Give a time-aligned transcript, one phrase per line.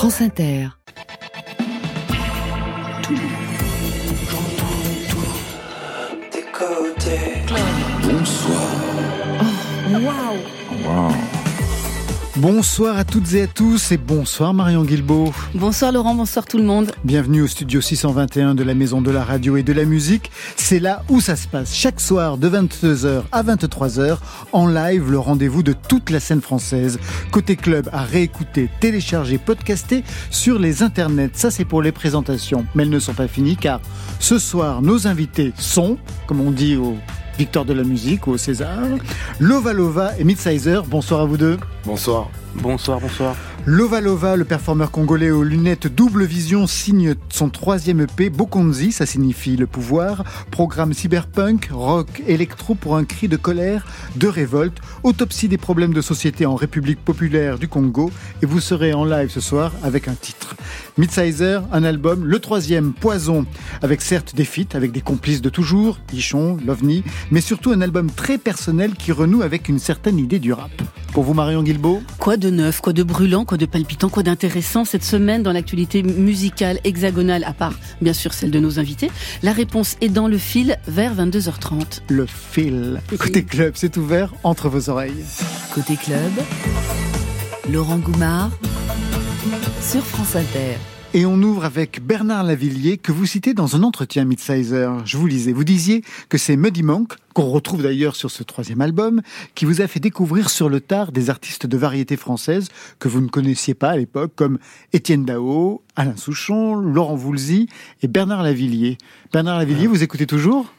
[0.00, 0.70] France Inter.
[8.02, 8.70] Bonsoir.
[10.02, 11.39] Waouh
[12.36, 15.32] Bonsoir à toutes et à tous et bonsoir Marion Guilbeault.
[15.52, 16.92] Bonsoir Laurent, bonsoir tout le monde.
[17.02, 20.30] Bienvenue au studio 621 de la Maison de la Radio et de la Musique.
[20.54, 21.74] C'est là où ça se passe.
[21.74, 24.18] Chaque soir de 22h à 23h,
[24.52, 27.00] en live, le rendez-vous de toute la scène française.
[27.32, 31.32] Côté club à réécouter, télécharger, podcaster sur les internets.
[31.34, 32.64] Ça c'est pour les présentations.
[32.76, 33.80] Mais elles ne sont pas finies car
[34.20, 36.96] ce soir, nos invités sont, comme on dit au
[37.40, 38.80] Victor de la musique ou au César,
[39.38, 40.84] Lova Lova et Midsizer.
[40.84, 41.56] Bonsoir à vous deux.
[41.86, 42.28] Bonsoir.
[42.54, 43.34] Bonsoir, bonsoir.
[43.66, 49.04] Lova Lova, le performeur congolais aux lunettes double vision, signe son troisième EP, Bokonzi, ça
[49.04, 55.48] signifie le pouvoir, programme cyberpunk, rock, électro pour un cri de colère, de révolte, autopsie
[55.48, 58.10] des problèmes de société en République populaire du Congo,
[58.40, 60.56] et vous serez en live ce soir avec un titre.
[60.96, 63.44] Midsizer, un album, le troisième, Poison,
[63.82, 68.10] avec certes des feats, avec des complices de toujours, Ichon, Lovni, mais surtout un album
[68.10, 70.70] très personnel qui renoue avec une certaine idée du rap.
[71.12, 74.84] Pour vous, Marion Guilbeault Quoi de neuf, quoi de brûlant, quoi de palpitant, quoi d'intéressant
[74.84, 79.10] cette semaine dans l'actualité musicale hexagonale, à part bien sûr celle de nos invités
[79.42, 82.02] La réponse est dans le fil vers 22h30.
[82.10, 83.00] Le fil.
[83.18, 85.24] Côté club, c'est ouvert entre vos oreilles.
[85.74, 86.30] Côté club,
[87.68, 88.52] Laurent Goumard
[89.82, 90.76] sur France Inter.
[91.12, 95.04] Et on ouvre avec Bernard Lavillier que vous citez dans un entretien Midsizer.
[95.04, 95.52] Je vous lisais.
[95.52, 99.20] Vous disiez que c'est Muddy Monk, qu'on retrouve d'ailleurs sur ce troisième album,
[99.56, 102.68] qui vous a fait découvrir sur le tard des artistes de variété française
[103.00, 104.60] que vous ne connaissiez pas à l'époque, comme
[104.92, 107.68] Étienne Dao, Alain Souchon, Laurent Voulzy
[108.02, 108.96] et Bernard Lavillier.
[109.32, 110.72] Bernard Lavillier, vous écoutez toujours?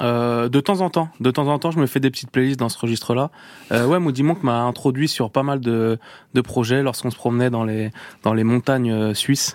[0.00, 2.58] Euh, de temps en temps, de temps en temps, je me fais des petites playlists
[2.58, 3.30] dans ce registre-là.
[3.72, 5.98] Euh, ouais, Moody Monk m'a introduit sur pas mal de,
[6.34, 7.90] de projets lorsqu'on se promenait dans les
[8.22, 9.54] dans les montagnes euh, suisses,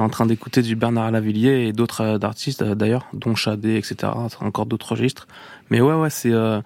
[0.00, 4.12] en train d'écouter du Bernard Lavillier et d'autres euh, artistes euh, d'ailleurs, dont Chadé, etc.
[4.40, 5.26] Encore d'autres registres.
[5.70, 6.60] Mais ouais, ouais, c'est euh,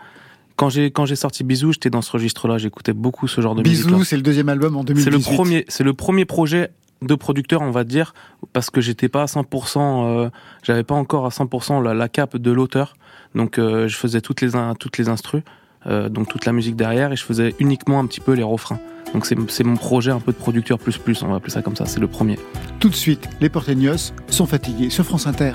[0.56, 2.59] quand j'ai quand j'ai sorti Bisous, j'étais dans ce registre-là.
[2.59, 3.87] J'écoutais beaucoup ce genre de musique.
[3.87, 5.11] Bisous, c'est le deuxième album en C'est 2018.
[5.11, 6.71] le premier, c'est le premier projet
[7.03, 8.15] de producteur, on va dire,
[8.53, 10.31] parce que j'étais pas à 100%, euh,
[10.62, 12.95] j'avais pas encore à 100% la, la cape de l'auteur,
[13.34, 15.43] donc euh, je faisais toutes les toutes les instrus,
[15.87, 18.81] euh, donc toute la musique derrière, et je faisais uniquement un petit peu les refrains.
[19.16, 21.75] Donc c'est mon projet un peu de producteur plus plus, on va appeler ça comme
[21.75, 22.38] ça, c'est le premier.
[22.81, 25.53] Tout de suite, les Porteños sont fatigués sur France Inter.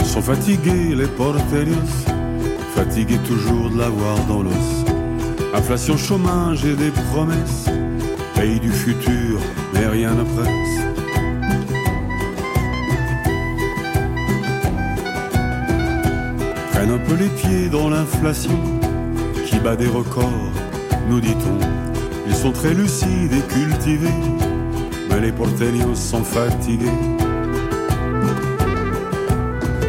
[0.00, 1.76] Ils sont fatigués, les porterios,
[2.74, 4.52] fatigués toujours de l'avoir dans l'os.
[5.54, 7.66] Inflation, chômage et des promesses,
[8.36, 9.40] pays du futur,
[9.72, 10.76] mais rien ne presse.
[16.72, 18.58] Prennent un peu les pieds dans l'inflation,
[19.46, 20.52] qui bat des records,
[21.08, 21.58] nous dit-on.
[22.28, 24.20] Ils sont très lucides et cultivés,
[25.08, 27.00] mais les porteños sont fatigués.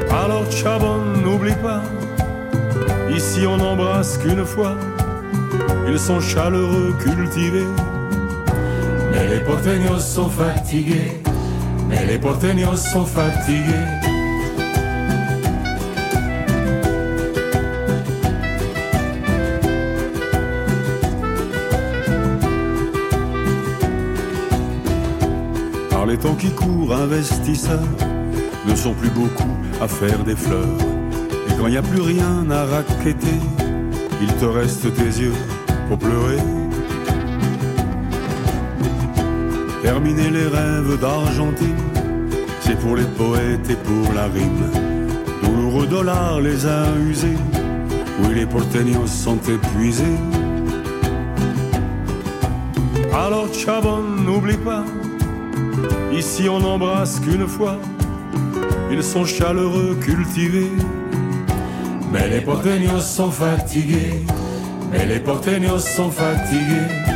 [0.10, 1.82] Alors Chabon, n'oublie pas,
[3.14, 4.76] ici on n'embrasse qu'une fois.
[5.90, 7.66] Ils sont chaleureux, cultivés.
[9.18, 11.22] Mais les porteños sont fatigués.
[11.90, 13.64] Mais les porteños sont fatigués.
[25.90, 27.80] Par les temps qui courent, investisseurs
[28.68, 30.62] ne sont plus beaucoup à faire des fleurs.
[31.50, 33.40] Et quand il n'y a plus rien à raqueter,
[34.22, 35.34] il te reste tes yeux
[35.90, 36.67] pour pleurer.
[39.84, 41.76] Terminer les rêves d'Argentine,
[42.62, 44.70] c'est pour les poètes et pour la rime.
[45.44, 47.38] Douloureux dollars les a usés,
[48.22, 50.18] oui les porteños sont épuisés.
[53.14, 54.84] Alors Chabon, n'oublie pas,
[56.14, 57.78] ici on n'embrasse qu'une fois.
[58.92, 60.72] Ils sont chaleureux, cultivés.
[62.12, 64.24] Mais les porteños sont fatigués.
[64.92, 67.07] Mais les porteños sont fatigués.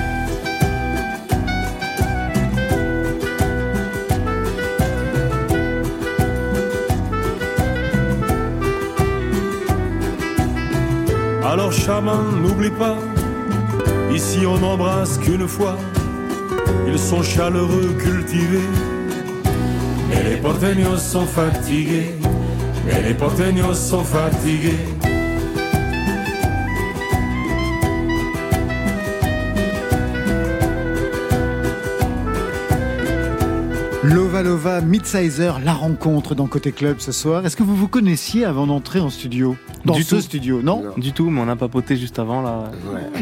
[11.51, 12.95] Alors chaman, n'oublie pas,
[14.09, 15.77] ici on n'embrasse qu'une fois.
[16.87, 18.69] Ils sont chaleureux, cultivés.
[20.07, 22.15] Mais les porteños sont fatigués.
[22.85, 24.79] Mais les porteños sont fatigués.
[34.03, 37.45] Lova Lova Midsizer, la rencontre dans Côté Club ce soir.
[37.45, 39.57] Est-ce que vous vous connaissiez avant d'entrer en studio?
[39.85, 40.21] Dans Du ce tout.
[40.21, 42.71] studio, non, Du tout, mais on a papoté juste avant là.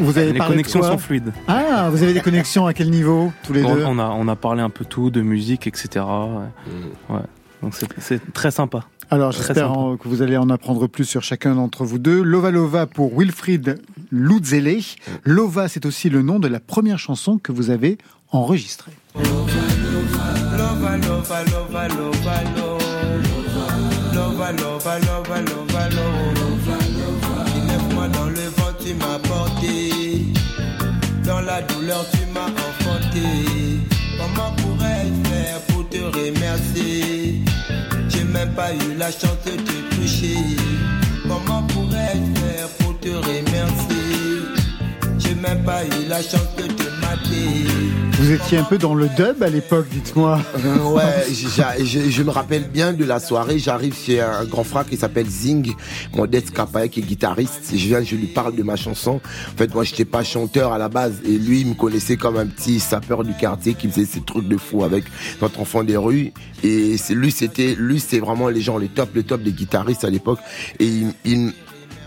[0.00, 1.32] Vous avez Les connexions sont fluides.
[1.48, 4.28] Ah, vous avez des connexions à quel niveau Tous les On, deux on a, on
[4.28, 6.04] a parlé un peu tout, de musique, etc.
[6.04, 7.14] Ouais.
[7.16, 7.22] Ouais.
[7.62, 8.80] Donc c'est- c'est très sympa.
[9.12, 12.22] Alors j'espère que vous allez en apprendre plus sur chacun d'entre vous deux.
[12.22, 13.80] Lova Lova pour Wilfried
[14.12, 14.78] Lutzele.
[15.24, 17.98] Lova, c'est aussi le nom de la première chanson que vous avez
[18.30, 18.92] enregistrée.
[19.16, 19.26] Lova,
[20.56, 22.34] lova, lova, lova, lova.
[24.14, 24.98] Lova, lova, lova, lova,
[38.60, 40.36] pas eu la chance de te toucher.
[41.26, 44.12] Comment pourrais-je faire pour te remercier?
[45.18, 48.09] J'ai même pas eu la chance de te mater.
[48.20, 50.38] Vous étiez un peu dans le dub à l'époque, dites-moi.
[50.62, 53.58] Euh, ouais, je, me rappelle bien de la soirée.
[53.58, 55.72] J'arrive chez un grand frère qui s'appelle Zing,
[56.14, 57.70] Modeste Kapaye, qui est guitariste.
[57.72, 59.22] Je viens, je lui parle de ma chanson.
[59.54, 61.14] En fait, moi, j'étais pas chanteur à la base.
[61.24, 64.46] Et lui, il me connaissait comme un petit sapeur du quartier qui faisait ces trucs
[64.46, 65.04] de fou avec
[65.40, 66.34] notre enfant des rues.
[66.62, 70.10] Et lui, c'était, lui, c'est vraiment les gens, les top, les top des guitaristes à
[70.10, 70.40] l'époque.
[70.78, 71.04] Et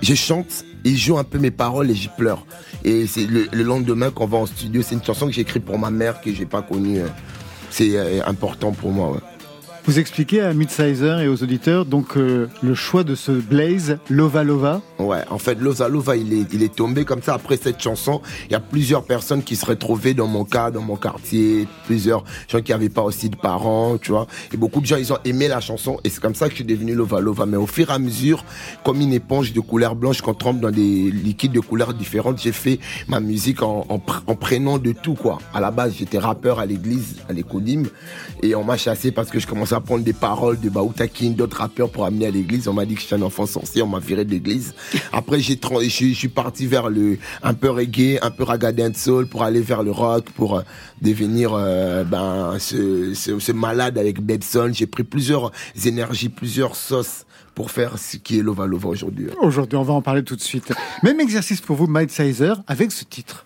[0.03, 2.45] je chante, il joue un peu mes paroles et j'y pleure.
[2.83, 4.81] Et c'est le, le lendemain qu'on va en studio.
[4.81, 6.99] C'est une chanson que j'ai écrite pour ma mère que j'ai pas connue.
[6.99, 7.07] euh,
[7.69, 9.19] c'est euh, important pour moi.
[9.85, 14.45] Vous expliquez à Midsizer et aux auditeurs donc euh, le choix de ce Blaze Lova
[14.45, 14.81] Lova.
[14.97, 18.21] Ouais, en fait, Loza Lova, il est, il est tombé comme ça après cette chanson.
[18.45, 22.23] Il y a plusieurs personnes qui se retrouvaient dans mon cas, dans mon quartier, plusieurs
[22.47, 24.25] gens qui n'avaient pas aussi de parents, tu vois.
[24.53, 25.99] Et beaucoup de gens, ils ont aimé la chanson.
[26.05, 27.45] Et c'est comme ça que je suis devenu Lova Lova.
[27.45, 28.45] Mais au fur et à mesure,
[28.85, 32.53] comme une éponge de couleur blanche qu'on trempe dans des liquides de couleurs différentes, j'ai
[32.53, 35.39] fait ma musique en, en, pr- en prenant de tout, quoi.
[35.53, 37.83] À la base, j'étais rappeur à l'église, à l'écodim.
[38.41, 41.57] Et on m'a chassé parce que je commençais à prendre des paroles de Baoutakin, d'autres
[41.57, 42.67] rappeurs pour amener à l'église.
[42.67, 44.73] On m'a dit que j'étais un enfant sorcier, on m'a viré de l'église.
[45.13, 49.43] Après, j'ai je, suis- parti vers le un peu reggae, un peu raga soul pour
[49.43, 50.61] aller vers le rock, pour euh,
[51.01, 54.71] devenir euh, ben ce, ce, ce malade avec Bebson.
[54.73, 55.51] J'ai pris plusieurs
[55.85, 57.25] énergies, plusieurs sauces
[57.55, 59.27] pour faire ce qui est Lova Lova aujourd'hui.
[59.41, 60.73] Aujourd'hui, on va en parler tout de suite.
[61.03, 63.45] Même exercice pour vous, Midsizer, avec ce titre.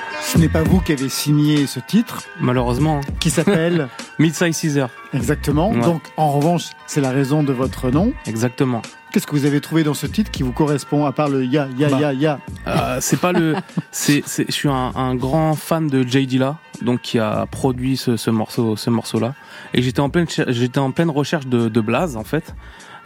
[0.31, 3.01] Ce n'est pas vous qui avez signé ce titre, Malheureusement.
[3.19, 3.89] qui s'appelle
[4.19, 4.89] Mid-Size Caesar.
[5.13, 5.71] exactement.
[5.71, 5.81] Ouais.
[5.81, 8.13] Donc, en revanche, c'est la raison de votre nom.
[8.25, 8.81] Exactement.
[9.11, 11.67] Qu'est-ce que vous avez trouvé dans ce titre qui vous correspond, à part le ya,
[11.77, 11.99] ya, Bah.
[11.99, 12.39] ya, ya?
[12.65, 13.55] Euh, c'est pas le.
[13.91, 17.97] C'est, c'est, je suis un, un grand fan de J Dilla, donc qui a produit
[17.97, 19.33] ce, ce morceau, ce morceau-là.
[19.73, 22.55] Et j'étais en pleine, j'étais en pleine recherche de, de Blaze en fait.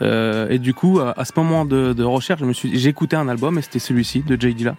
[0.04, 2.90] Euh, et du coup, à, à ce moment de, de recherche, je me suis, j'ai
[2.90, 4.76] écouté un album et c'était celui-ci de J Dilla.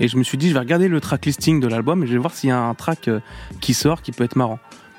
[0.00, 2.12] Et je me suis dit, je vais regarder le track listing de l'album et je
[2.12, 3.20] vais voir s'il y a un track euh,
[3.60, 4.58] qui sort qui peut être marrant.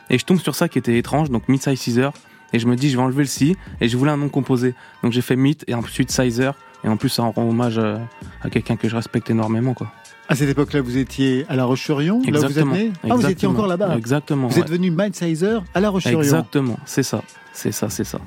[0.09, 2.13] Et je tombe sur ça qui était étrange, donc Mid-Size Caesar.
[2.53, 4.75] Et je me dis, je vais enlever le si et je voulais un nom composé.
[5.03, 6.53] Donc j'ai fait Mid et ensuite Sizer.
[6.83, 7.97] Et en plus, ça rend hommage euh,
[8.41, 9.91] à quelqu'un que je respecte énormément, quoi.
[10.27, 13.27] À cette époque-là, vous étiez à La Roche-sur-Yon, là où vous êtes né Ah, vous
[13.27, 13.95] étiez encore là-bas.
[13.95, 14.47] Exactement.
[14.47, 14.61] Vous ouais.
[14.61, 16.19] êtes devenu Midsizer à La Roche-sur-Yon.
[16.19, 16.77] Exactement.
[16.85, 17.21] C'est ça.
[17.53, 18.19] C'est ça, c'est ça.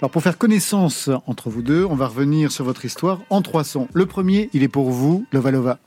[0.00, 3.64] Alors pour faire connaissance entre vous deux, on va revenir sur votre histoire en trois
[3.64, 3.88] sons.
[3.94, 5.78] Le premier, il est pour vous, Lova Lova.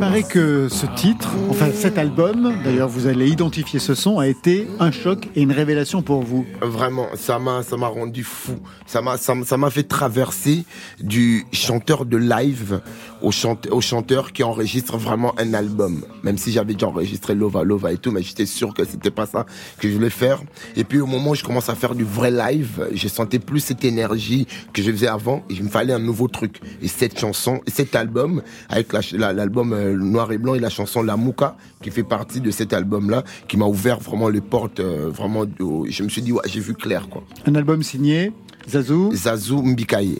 [0.00, 4.66] Paraît que ce titre, enfin cet album, d'ailleurs vous allez identifier ce son, a été
[4.80, 6.46] un choc et une révélation pour vous.
[6.62, 8.52] Vraiment, ça m'a, ça m'a rendu fou.
[8.86, 10.64] Ça m'a, ça, m'a fait traverser
[11.00, 12.80] du chanteur de live
[13.20, 16.02] au, chante, au chanteur qui enregistre vraiment un album.
[16.22, 19.26] Même si j'avais déjà enregistré Lova Lova et tout, mais j'étais sûr que c'était pas
[19.26, 19.44] ça
[19.78, 20.40] que je voulais faire.
[20.76, 23.60] Et puis au moment où je commence à faire du vrai live, je sentais plus
[23.60, 25.44] cette énergie que je faisais avant.
[25.50, 26.60] Et il me fallait un nouveau truc.
[26.82, 30.60] Et cette chanson, cet album, avec la ch- la- l'album euh, Noir et Blanc et
[30.60, 34.40] la chanson La Mouka, qui fait partie de cet album-là, qui m'a ouvert vraiment les
[34.40, 35.44] portes, euh, vraiment.
[35.58, 37.24] je me suis dit, ouais, j'ai vu clair, quoi.
[37.46, 38.32] Un album signé
[38.68, 39.10] Zazou.
[39.14, 40.18] Zazou Mbikaye.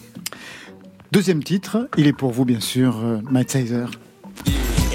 [1.12, 3.90] Deuxième titre, il est pour vous bien sûr, euh, Midsizer.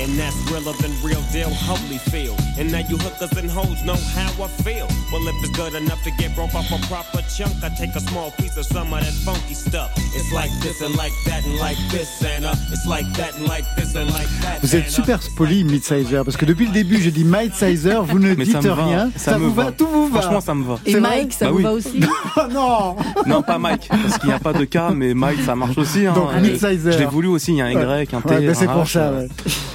[0.06, 1.50] And that's realer than real deal.
[1.50, 2.36] Holy feel.
[2.60, 4.86] And now you hookers and hoes know how I feel.
[5.12, 8.00] Well, if it's good enough to get broke off a proper chunk, I take a
[8.02, 9.90] small piece of some of that funky stuff.
[10.16, 13.48] It's like this and like that and like this and uh, it's like that and
[13.48, 14.60] like this and like that.
[14.62, 18.20] Vous êtes uh, super spoli, Midsizer, parce que depuis le début, j'ai dit Midsizer, vous
[18.20, 19.12] ne Mais dites ça me va, rien.
[19.16, 19.72] ça me vous va, va.
[19.72, 20.22] tout vous va.
[20.22, 20.80] Franchement, ça me va.
[20.86, 21.64] Et Mike, ça Bah vous oui.
[21.64, 22.00] va aussi
[22.38, 22.96] Oh non
[23.26, 26.06] Non, pas Mike, parce qu'il n'y a pas de K, mais Mike, ça marche aussi.
[26.06, 26.14] Hein.
[26.14, 26.92] Donc, Midsizer.
[26.94, 28.30] Je l'ai voulu aussi, il y a un Y, un T.
[28.30, 29.00] Ouais, bah, c'est pour ça.
[29.00, 29.28] euh, ouais.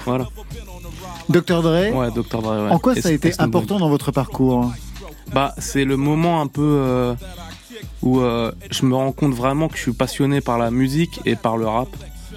[0.06, 0.19] Voilà.
[1.28, 1.62] Dr.
[1.62, 2.42] Dre, Ouais, Dr.
[2.42, 2.70] Dre, ouais.
[2.70, 4.70] en quoi ça a été important dans votre parcours
[5.32, 7.14] Bah, c'est le moment un peu euh,
[8.02, 11.36] où euh, je me rends compte vraiment que je suis passionné par la musique et
[11.36, 11.88] par le rap,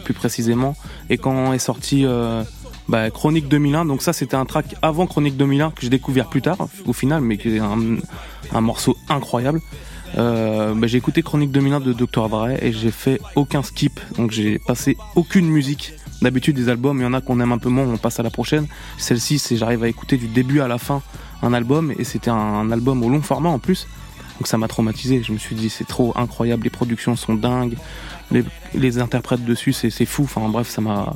[0.04, 0.76] plus précisément.
[1.10, 2.44] Et quand est sorti euh,
[2.88, 6.42] bah, Chronique 2001, donc ça c'était un track avant Chronique 2001 que j'ai découvert plus
[6.42, 7.98] tard, au final, mais qui est un,
[8.54, 9.62] un morceau incroyable.
[10.18, 12.30] Euh, bah, j'ai écouté Chronique 2001 de Dr.
[12.30, 15.94] Dre et j'ai fait aucun skip, donc j'ai passé aucune musique.
[16.24, 18.24] D'habitude des albums, il y en a qu'on aime un peu moins, on passe à
[18.24, 18.68] la prochaine.
[18.98, 21.02] Celle-ci, c'est j'arrive à écouter du début à la fin
[21.42, 23.90] un album et c'était un, album au long format en plus.
[24.40, 25.22] Donc ça m'a traumatisé.
[25.22, 27.76] Je me suis dit c'est trop incroyable, les productions sont dingues,
[28.32, 30.24] les, les interprètes dessus c'est fou.
[30.24, 31.14] Enfin bref, ça m'a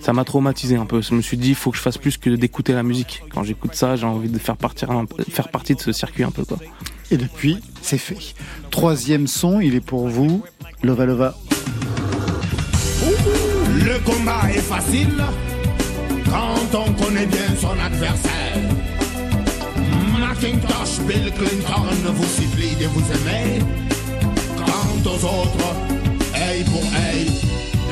[0.00, 1.02] ça m'a traumatisé un peu.
[1.02, 3.22] Je me suis dit il faut que je fasse plus que d'écouter la musique.
[3.34, 6.56] Quand j'écoute ça, j'ai envie de faire partie de ce circuit un peu quoi.
[7.10, 8.34] Et depuis, c'est fait.
[8.70, 10.42] Troisième son, il est pour vous,
[10.82, 11.34] Lova Lova.
[13.98, 15.22] Le combat est facile
[16.30, 18.58] quand on connaît bien son adversaire.
[20.18, 23.58] Macintosh, Bill Clinton vous supplie de vous aimer.
[24.56, 25.74] Quant aux autres,
[26.36, 27.26] œil pour œil,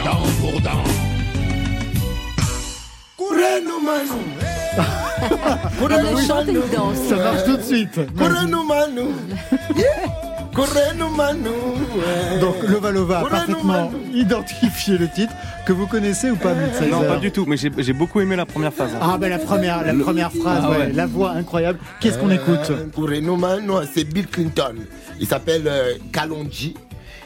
[0.04, 0.84] dent pour dent.
[3.16, 4.22] Courez-nous, Manu!
[5.82, 6.98] On a chanté une danse.
[7.08, 8.00] Ça marche tout de suite.
[8.16, 9.08] Courez-nous, Manu.
[9.74, 10.26] Yeah.
[12.40, 13.96] Donc Lova Lova a parfaitement Manu.
[14.14, 15.32] identifié le titre
[15.66, 18.46] que vous connaissez ou pas, Midsizer Non pas du tout, mais j'ai beaucoup aimé la
[18.46, 18.90] première phase.
[19.00, 20.92] Ah ben la première, la première phrase, Ah ouais, ouais.
[20.92, 21.78] la voix incroyable.
[22.00, 22.70] Qu'est-ce qu'on écoute?
[22.70, 23.72] Euh, Courez-nous, Manu.
[23.94, 24.76] C'est Bill Clinton.
[25.20, 26.74] Il s'appelle euh, Kalonji.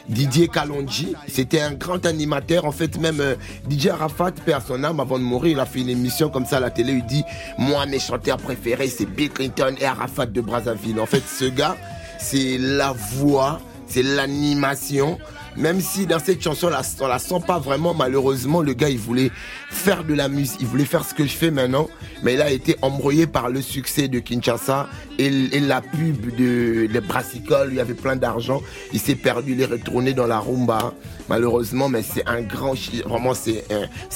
[0.09, 2.65] Didier Kalonji, c'était un grand animateur.
[2.65, 3.35] En fait, même euh,
[3.69, 6.57] DJ Arafat, père son âme, avant de mourir, il a fait une émission comme ça
[6.57, 6.93] à la télé.
[6.93, 7.23] Il dit
[7.57, 10.99] Moi, mes chanteurs préférés, c'est Bill Clinton et Arafat de Brazzaville.
[10.99, 11.77] En fait, ce gars,
[12.21, 15.17] c'est la voix, c'est l'animation.
[15.57, 18.97] Même si dans cette chanson, là, on la sent pas vraiment, malheureusement, le gars, il
[18.97, 19.31] voulait
[19.69, 21.89] faire de la musique, il voulait faire ce que je fais maintenant,
[22.23, 24.87] mais il a été embrouillé par le succès de Kinshasa
[25.19, 28.61] et, la pub de, de Brassicole, il y avait plein d'argent,
[28.93, 30.93] il s'est perdu, il est retourné dans la rumba,
[31.27, 32.73] malheureusement, mais c'est un grand,
[33.05, 33.65] vraiment, c'est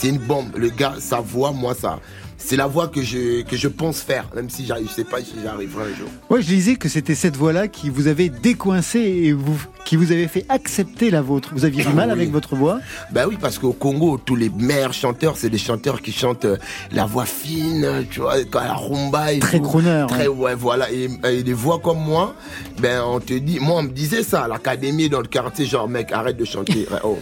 [0.08, 0.56] une bombe.
[0.56, 2.00] Le gars, sa voix, moi, ça,
[2.38, 5.34] c'est la voix que je, que je pense faire, même si je sais pas si
[5.44, 6.10] j'arriverai un jour.
[6.30, 10.12] Ouais, je disais que c'était cette voix-là qui vous avait décoincé et vous, qui vous
[10.12, 11.50] avait fait accepter la vôtre.
[11.54, 12.14] Vous aviez du mal Oui.
[12.14, 12.80] avec votre voix
[13.12, 16.58] Ben oui, parce qu'au Congo, tous les meilleurs chanteurs, c'est des chanteurs qui chantent euh,
[16.92, 20.36] la voix fine, tu vois, la rumba et Très crooner, Très, ouais.
[20.46, 20.92] ouais, voilà.
[20.92, 22.36] Et, et des voix comme moi,
[22.80, 25.88] ben on te dit, moi on me disait ça à l'académie dans le quartier, genre
[25.88, 26.88] mec, arrête de chanter.
[27.04, 27.20] Oh,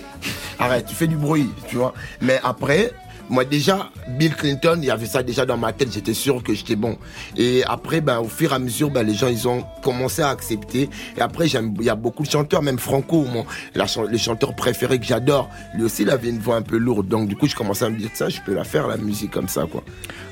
[0.60, 1.93] arrête, tu fais du bruit, tu vois.
[2.22, 2.91] Mais après,
[3.30, 6.53] moi déjà, Bill Clinton, il y avait ça déjà dans ma tête, j'étais sûr que
[6.53, 6.98] j'étais bon.
[7.38, 10.89] Et après, ben au fur et à mesure, ben les gens ont commencé à accepter.
[11.18, 15.06] Et après, il y a beaucoup de chanteurs, même Franco, mon, le chanteur préféré que
[15.06, 17.08] j'adore, lui aussi il avait une voix un peu lourde.
[17.08, 19.32] Donc du coup, je commençais à me dire ça, je peux la faire la musique
[19.32, 19.84] comme ça, quoi.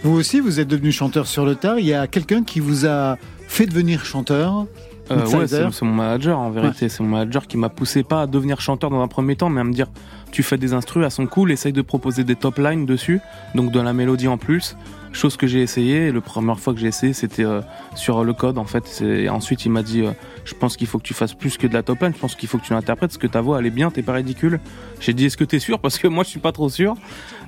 [0.03, 1.79] Vous aussi, vous êtes devenu chanteur sur le tard.
[1.79, 3.17] Il y a quelqu'un qui vous a
[3.47, 4.65] fait devenir chanteur?
[5.11, 6.89] Euh, ouais, c'est mon manager en vérité.
[6.89, 9.61] C'est mon manager qui m'a poussé pas à devenir chanteur dans un premier temps, mais
[9.61, 9.87] à me dire
[10.31, 13.19] tu fais des instrus, elles sont cool, essaye de proposer des top lines dessus,
[13.53, 14.77] donc de la mélodie en plus.
[15.13, 16.07] Chose que j'ai essayé.
[16.07, 17.59] Et la première fois que j'ai essayé, c'était euh,
[17.95, 19.01] sur le code en fait.
[19.01, 20.11] Et Ensuite, il m'a dit euh,
[20.45, 22.13] je pense qu'il faut que tu fasses plus que de la top line.
[22.15, 24.03] Je pense qu'il faut que tu l'interprètes parce que ta voix elle est bien, t'es
[24.03, 24.61] pas ridicule.
[25.01, 25.79] J'ai dit est-ce que t'es sûr?
[25.79, 26.95] Parce que moi je suis pas trop sûr.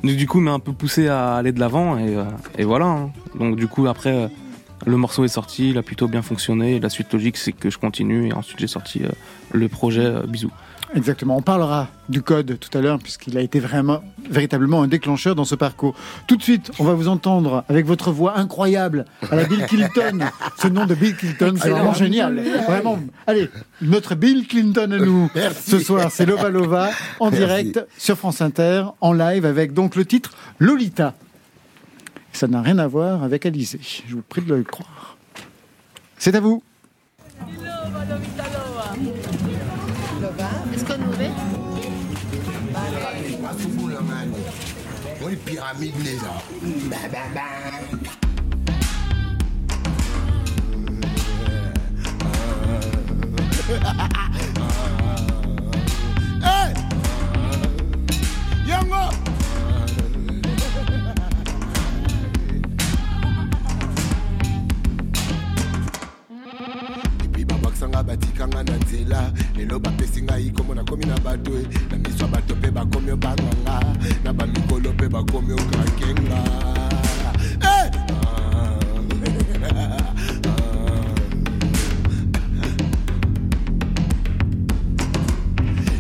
[0.03, 2.17] Donc, du coup, il m'a un peu poussé à aller de l'avant et,
[2.57, 2.85] et voilà.
[2.87, 3.11] hein.
[3.39, 4.29] Donc du coup après.
[4.85, 6.75] Le morceau est sorti, il a plutôt bien fonctionné.
[6.75, 8.29] Et la suite logique, c'est que je continue.
[8.29, 9.09] Et ensuite, j'ai sorti euh,
[9.51, 10.51] le projet euh, Bisous.
[10.95, 11.37] Exactement.
[11.37, 15.45] On parlera du code tout à l'heure puisqu'il a été vraiment, véritablement un déclencheur dans
[15.45, 15.95] ce parcours.
[16.27, 20.19] Tout de suite, on va vous entendre avec votre voix incroyable à la Bill Clinton.
[20.61, 22.39] ce nom de Bill Clinton, c'est vraiment génial.
[22.67, 22.99] Vraiment.
[23.25, 23.49] Allez,
[23.81, 25.31] notre Bill Clinton à nous.
[25.33, 25.71] Merci.
[25.71, 27.45] Ce soir, c'est Lova Lova en Merci.
[27.45, 31.15] direct sur France Inter, en live avec donc le titre Lolita.
[32.33, 33.79] Ça n'a rien à voir avec Alizé.
[34.07, 35.17] Je vous prie de le croire.
[36.17, 36.63] C'est à vous.
[40.73, 41.13] Est-ce qu'on nous
[68.03, 69.31] batikanga na nzela.
[69.55, 71.51] Lelo bapesi ngai komo nakomi na bato
[71.91, 73.77] na miso ya bato mpe bakomi obanganga
[74.23, 76.39] na bamikolo mpe bakomi okakenga
[77.63, 77.89] Eh!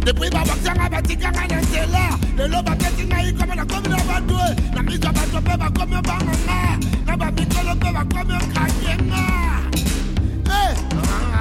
[0.05, 2.05] depuis babakisanga batikanga na nzela.
[2.37, 4.37] Lelo bapesi ngai komo nakomi na bato
[4.75, 9.23] na miso ya bato mpe bakomi obanganga na bamikolo mpe bakomi okakenga
[10.45, 10.75] Eh!
[11.09, 11.32] Ah,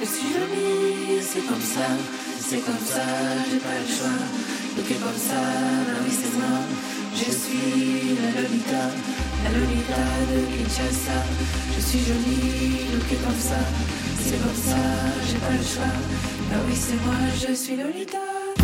[0.00, 1.88] Je suis jolie, c'est comme ça,
[2.40, 3.02] c'est comme ça,
[3.50, 4.18] j'ai pas le choix.
[4.88, 6.58] Comme ça, bah oui c'est moi.
[7.14, 8.84] Je suis la Lolita,
[9.44, 11.18] la Lolita de Kinshasa.
[11.76, 13.60] Je suis jolie, est comme ça,
[14.28, 14.76] c'est comme ça,
[15.26, 15.92] j'ai pas le choix.
[16.50, 18.18] Bah oui c'est moi, je suis Lolita.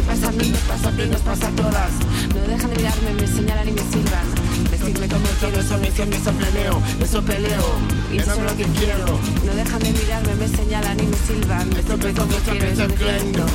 [0.07, 1.95] Pasa a mí, me pasa a ti, nos pasa a todas.
[2.35, 4.27] No dejan de mirarme, me señalan y me silban.
[4.71, 7.69] Vestirme como quiero, eso me siempre eso peleo, eso peleo.
[8.13, 9.07] Y eso es lo que quiero.
[9.47, 11.71] No dejan de mirarme, me señalan y me silban.
[11.71, 13.47] Vestirme como quiero, eso me quiero.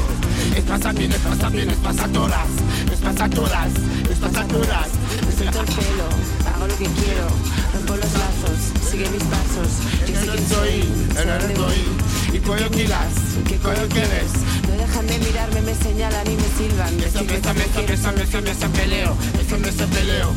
[0.56, 2.50] Les pasa a mí, les pasa a mí, les pasa a todas,
[2.90, 3.72] les pasa a todas,
[4.10, 4.90] les pasa a todas.
[5.26, 6.08] Me suelto el pelo,
[6.50, 7.28] hago lo que quiero.
[7.74, 8.62] Rompo los lazos,
[9.00, 9.72] sigue mis pasos.
[10.26, 10.36] Yo.
[12.34, 12.40] Y
[12.70, 13.14] quilas,
[13.48, 14.32] que quieres.
[14.68, 17.00] No dejan de mirarme, me señalan y me silban.
[17.00, 19.16] Esa mesa, mesa, mesa, mesa, mesa, peleo.
[19.42, 20.34] Esa mesa, peleo.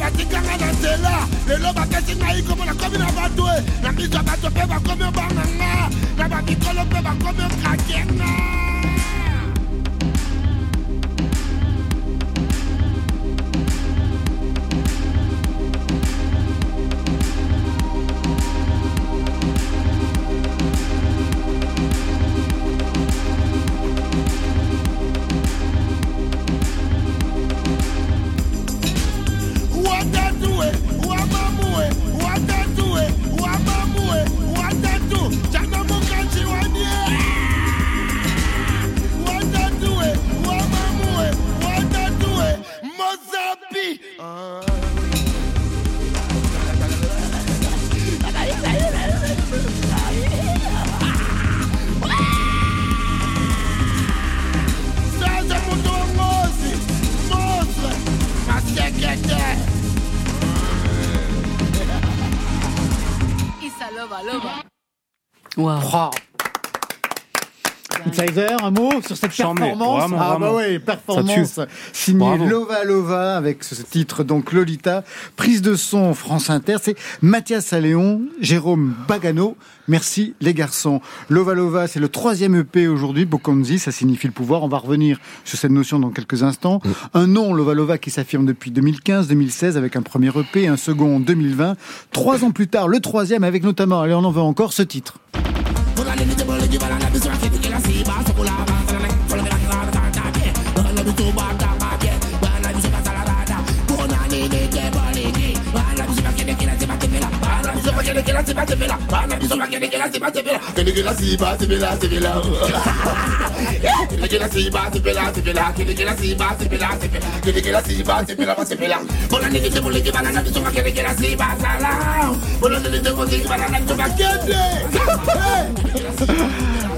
[0.00, 1.28] Batikanga na nzela.
[1.46, 3.58] Lelo bakesi ngai komo nakomi na bato e.
[3.82, 8.69] Na miso ya bato mpe bakomi obanganga na bamikolo mpe bakomi okakenga
[65.78, 66.10] 跑
[68.62, 71.58] Un mot sur cette performance vraiment, Ah bah ouais, performance
[71.92, 72.46] signée Bravo.
[72.46, 75.04] Lova Lova avec ce titre donc Lolita,
[75.36, 79.56] prise de son France Inter, c'est Mathias Alléon, Jérôme Bagano.
[79.88, 81.00] Merci les garçons.
[81.30, 84.62] Lova Lova, c'est le troisième EP aujourd'hui, Bokonzi, ça signifie le pouvoir.
[84.64, 86.80] On va revenir sur cette notion dans quelques instants.
[87.14, 91.20] Un nom Lova Lova qui s'affirme depuis 2015-2016 avec un premier EP, un second en
[91.20, 91.76] 2020.
[92.12, 95.18] Trois ans plus tard, le troisième avec notamment, allez on en veut encore, ce titre.
[96.00, 98.79] Sola nini te bole di bala na biswa kiti kila si ba sokola ba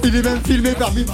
[0.05, 1.07] il est même filmé par Big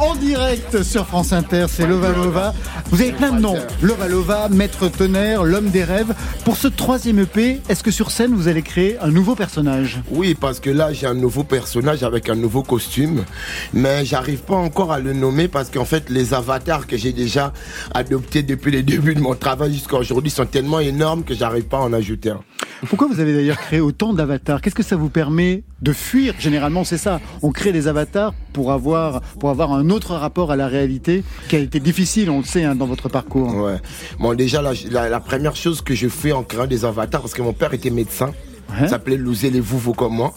[0.00, 2.52] en direct sur France Inter, c'est Lovalova.
[2.90, 3.56] Vous avez plein de noms.
[3.82, 6.14] Lovalova, Maître Tonnerre, L'homme des rêves.
[6.44, 10.34] Pour ce troisième EP, est-ce que sur scène vous allez créer un nouveau personnage Oui,
[10.38, 13.24] parce que là, j'ai un nouveau personnage avec un nouveau costume,
[13.72, 17.52] mais j'arrive pas encore à le nommer parce qu'en fait, les avatars que j'ai déjà
[17.94, 21.78] adoptés depuis les débuts de mon travail jusqu'à aujourd'hui sont tellement énormes que j'arrive pas
[21.78, 22.40] à en ajouter un.
[22.88, 24.60] Pourquoi vous avez d'ailleurs créé autant d'avatars?
[24.60, 26.34] Qu'est-ce que ça vous permet de fuir?
[26.38, 27.20] Généralement, c'est ça.
[27.40, 31.56] On crée des avatars pour avoir, pour avoir un autre rapport à la réalité qui
[31.56, 33.54] a été difficile, on le sait, hein, dans votre parcours.
[33.56, 33.78] Ouais.
[34.20, 37.32] Bon, déjà, la, la- la première chose que je fais en créant des avatars, parce
[37.32, 38.32] que mon père était médecin,
[38.80, 40.34] Il s'appelait Louzé les Vouvo comme moi.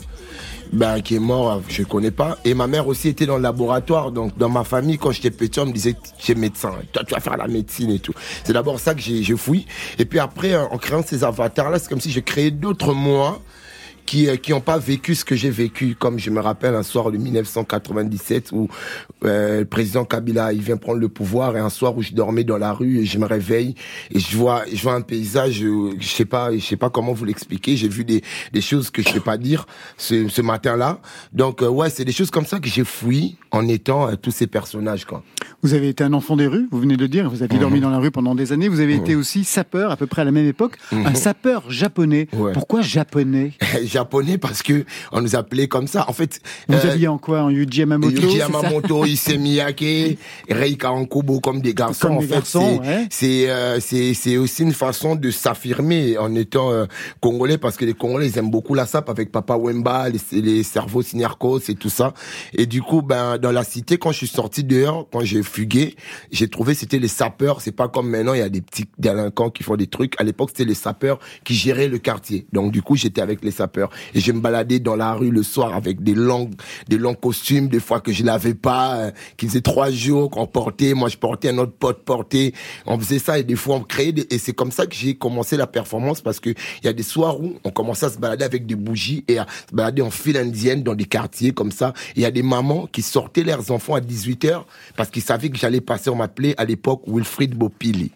[0.72, 2.38] Ben, qui est mort, je connais pas.
[2.46, 4.12] Et ma mère aussi était dans le laboratoire.
[4.12, 6.72] Donc, dans ma famille, quand j'étais petit, on me disait, tu es médecin.
[6.92, 8.14] Toi, tu vas faire la médecine et tout.
[8.44, 9.66] C'est d'abord ça que j'ai, je fouille.
[9.98, 13.42] Et puis après, en créant ces avatars-là, c'est comme si je créais d'autres moi
[14.10, 16.82] qui euh, qui ont pas vécu ce que j'ai vécu comme je me rappelle un
[16.84, 18.68] soir de 1997 où
[19.24, 22.44] euh, le président Kabila il vient prendre le pouvoir et un soir où je dormais
[22.44, 23.76] dans la rue et je me réveille
[24.12, 27.14] et je vois je vois un paysage euh, je sais pas je sais pas comment
[27.14, 29.68] vous l'expliquer j'ai vu des des choses que je sais pas dire
[29.98, 31.00] ce, ce matin-là
[31.34, 34.48] donc euh, ouais c'est des choses comme ça que j'ai fouillé en étant tous ces
[34.48, 35.24] personnages quoi
[35.62, 37.78] vous avez été un enfant des rues vous venez de le dire vous avez dormi
[37.78, 37.84] Mhm.
[37.84, 40.26] dans la rue pendant des années vous avez été aussi sapeur à peu près à
[40.26, 41.16] la même époque un Mhm.
[41.16, 42.54] sapeur japonais Ouais.
[42.54, 43.52] pourquoi japonais?
[44.00, 47.44] japonais parce que on nous appelait comme ça en fait vous euh, habillez en quoi
[47.44, 50.18] en Yuji Yamamoto Yuji Yamamoto, Issey Miyake,
[50.50, 52.08] Rei Karankubo comme des garçons.
[52.08, 53.08] Comme en des fait, garçons, c'est ouais.
[53.10, 56.86] c'est euh, c'est c'est aussi une façon de s'affirmer en étant euh,
[57.20, 60.64] congolais parce que les Congolais ils aiment beaucoup la sape avec Papa Wemba, les, les
[60.64, 62.14] cerveaux Siniarkos et tout ça.
[62.54, 65.96] Et du coup, ben dans la cité, quand je suis sorti dehors, quand j'ai fugué,
[66.32, 67.62] j'ai trouvé c'était les sapeurs.
[67.62, 70.20] C'est pas comme maintenant il y a des petits délinquants qui font des trucs.
[70.20, 72.46] À l'époque, c'était les sapeurs qui géraient le quartier.
[72.54, 75.44] Donc du coup, j'étais avec les sapeurs et je me baladais dans la rue le
[75.44, 76.50] soir avec des longs
[77.22, 80.94] costumes, des fois que je l'avais pas, euh, qui faisaient trois jours qu'on portait.
[80.94, 82.54] Moi, je portais un autre pote portait.
[82.86, 84.28] On faisait ça et des fois on créait des...
[84.30, 87.04] et c'est comme ça que j'ai commencé la performance parce que il y a des
[87.04, 90.10] soirs où on commençait à se balader avec des bougies et à se balader en
[90.10, 91.94] file indienne dans des quartiers comme ça.
[92.16, 94.64] Il y a des mamans qui sortaient leurs enfants à 18 h
[94.96, 96.10] parce qu'ils savaient que j'allais passer.
[96.10, 98.12] On m'appelait à l'époque Wilfried Bopili.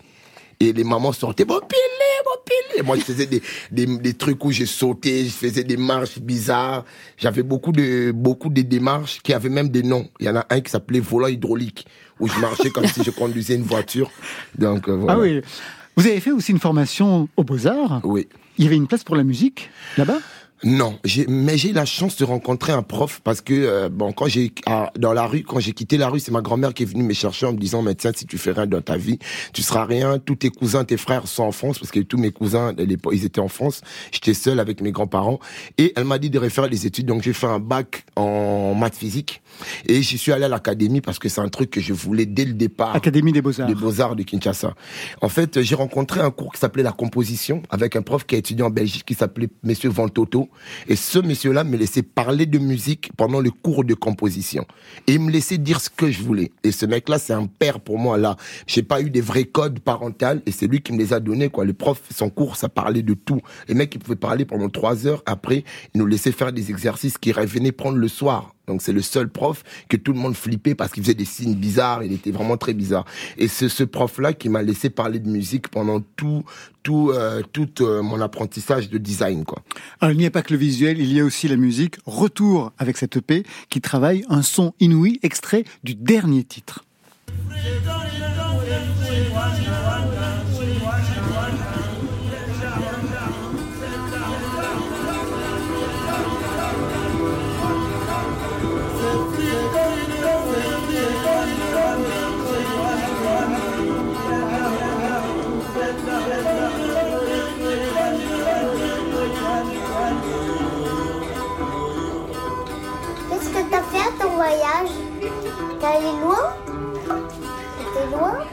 [0.63, 1.77] Et les mamans sortaient, Bopili,
[2.23, 2.79] Bopili.
[2.79, 6.19] Et moi, je faisais des, des, des trucs où j'ai sauté, je faisais des marches
[6.19, 6.85] bizarres.
[7.17, 10.07] J'avais beaucoup de, beaucoup de démarches qui avaient même des noms.
[10.21, 11.85] Il y en a un qui s'appelait volant hydraulique,
[12.19, 14.09] où je marchais comme si je conduisais une voiture.
[14.57, 15.13] Donc, euh, voilà.
[15.13, 15.41] ah oui
[15.95, 18.27] vous avez fait aussi une formation aux Beaux-Arts Oui.
[18.57, 20.17] il y avait une place pour la musique là-bas?
[20.63, 20.97] Non,
[21.27, 24.53] mais j'ai la chance de rencontrer un prof parce que euh, bon, quand j'ai
[24.97, 27.13] dans la rue, quand j'ai quitté la rue, c'est ma grand-mère qui est venue me
[27.13, 29.19] chercher en me disant tiens, si tu fais rien dans ta vie,
[29.51, 30.19] tu seras rien.
[30.19, 33.41] Tous tes cousins, tes frères sont en France parce que tous mes cousins, ils étaient
[33.41, 33.81] en France.
[34.11, 35.39] J'étais seul avec mes grands-parents
[35.77, 37.07] et elle m'a dit de refaire les études.
[37.07, 39.42] Donc j'ai fait un bac en maths physique
[39.85, 42.45] et j'y suis allé à l'académie parce que c'est un truc que je voulais dès
[42.45, 42.95] le départ.
[42.95, 43.67] Académie des Beaux-Arts.
[43.67, 44.73] Des Beaux-Arts de Kinshasa.
[45.21, 48.37] En fait, j'ai rencontré un cours qui s'appelait la composition avec un prof qui a
[48.37, 50.49] étudié en Belgique qui s'appelait Monsieur Vantoto.
[50.87, 54.65] Et ce monsieur-là me laissait parler de musique pendant le cours de composition.
[55.07, 56.51] Et il me laissait dire ce que je voulais.
[56.63, 58.35] Et ce mec-là, c'est un père pour moi, là.
[58.67, 61.49] J'ai pas eu des vrais codes parentaux et c'est lui qui me les a donnés,
[61.49, 61.65] quoi.
[61.65, 63.41] Le prof, son cours, ça parlait de tout.
[63.67, 65.23] Les mecs, ils pouvaient parler pendant trois heures.
[65.25, 65.63] Après,
[65.93, 68.53] il nous laissait faire des exercices qu'il revenait prendre le soir.
[68.67, 71.55] Donc c'est le seul prof que tout le monde flippait parce qu'il faisait des signes
[71.55, 73.05] bizarres, il était vraiment très bizarre.
[73.37, 76.43] Et c'est ce prof-là qui m'a laissé parler de musique pendant tout
[76.81, 79.63] tout euh, tout euh, mon apprentissage de design quoi.
[79.99, 81.95] Alors, il n'y a pas que le visuel, il y a aussi la musique.
[82.05, 86.85] Retour avec cette EP qui travaille un son inouï extrait du dernier titre.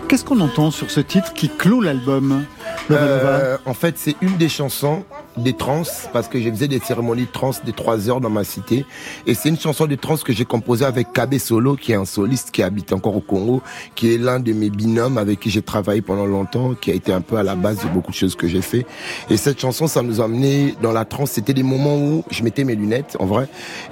[0.08, 2.44] Qu'est-ce qu'on entend sur ce titre qui clôt l'album?
[2.96, 5.04] Euh, en fait, c'est une des chansons
[5.36, 8.44] des trans parce que je faisais des cérémonies de trans des trois heures dans ma
[8.44, 8.84] cité.
[9.26, 12.04] Et c'est une chanson de trans que j'ai composée avec Kabe Solo qui est un
[12.04, 13.62] soliste qui habite encore au Congo
[13.94, 17.12] qui est l'un de mes binômes avec qui j'ai travaillé pendant longtemps qui a été
[17.12, 18.84] un peu à la base de beaucoup de choses que j'ai fait.
[19.30, 21.26] Et cette chanson ça nous a amené dans la trans.
[21.26, 23.46] C'était des moments où je mettais mes lunettes en vrai.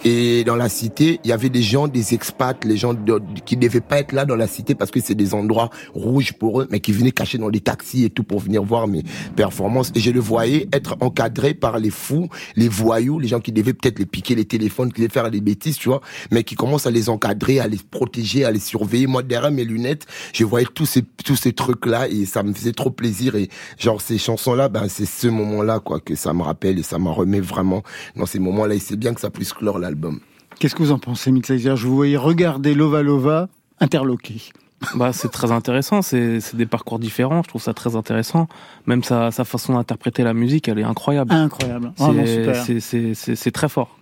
[0.04, 3.56] Et dans la cité il y avait des gens des expats les gens de- qui
[3.56, 6.68] devaient pas être là dans la cité parce que c'est des endroits rouges pour eux
[6.70, 9.04] mais qui venaient cacher dans des taxis et tout pour venir voir mes
[9.36, 13.52] performances et je le voyais être encadré par les fous, les voyous, les gens qui
[13.52, 16.54] devaient peut-être les piquer les téléphones, qui devaient faire des bêtises, tu vois, mais qui
[16.54, 19.06] commencent à les encadrer, à les protéger, à les surveiller.
[19.06, 22.72] Moi, derrière mes lunettes, je voyais tous ces, tous ces trucs-là et ça me faisait
[22.72, 23.48] trop plaisir et
[23.78, 27.08] genre ces chansons-là, ben, c'est ce moment-là, quoi, que ça me rappelle et ça me
[27.08, 27.82] remet vraiment
[28.16, 30.20] dans ces moments-là et c'est bien que ça puisse clore l'album.
[30.58, 33.48] Qu'est-ce que vous en pensez, Mixazer Je vous voyais regarder Lova Lova
[33.80, 34.40] interloqué.
[34.94, 38.46] Bah, c'est très intéressant, c'est c'est des parcours différents, je trouve ça très intéressant.
[38.86, 41.32] Même sa, sa façon d'interpréter la musique, elle est incroyable.
[41.34, 42.64] Incroyable, vraiment C'est- super.
[42.64, 43.98] c'est- C'est c'est- c'est très fort.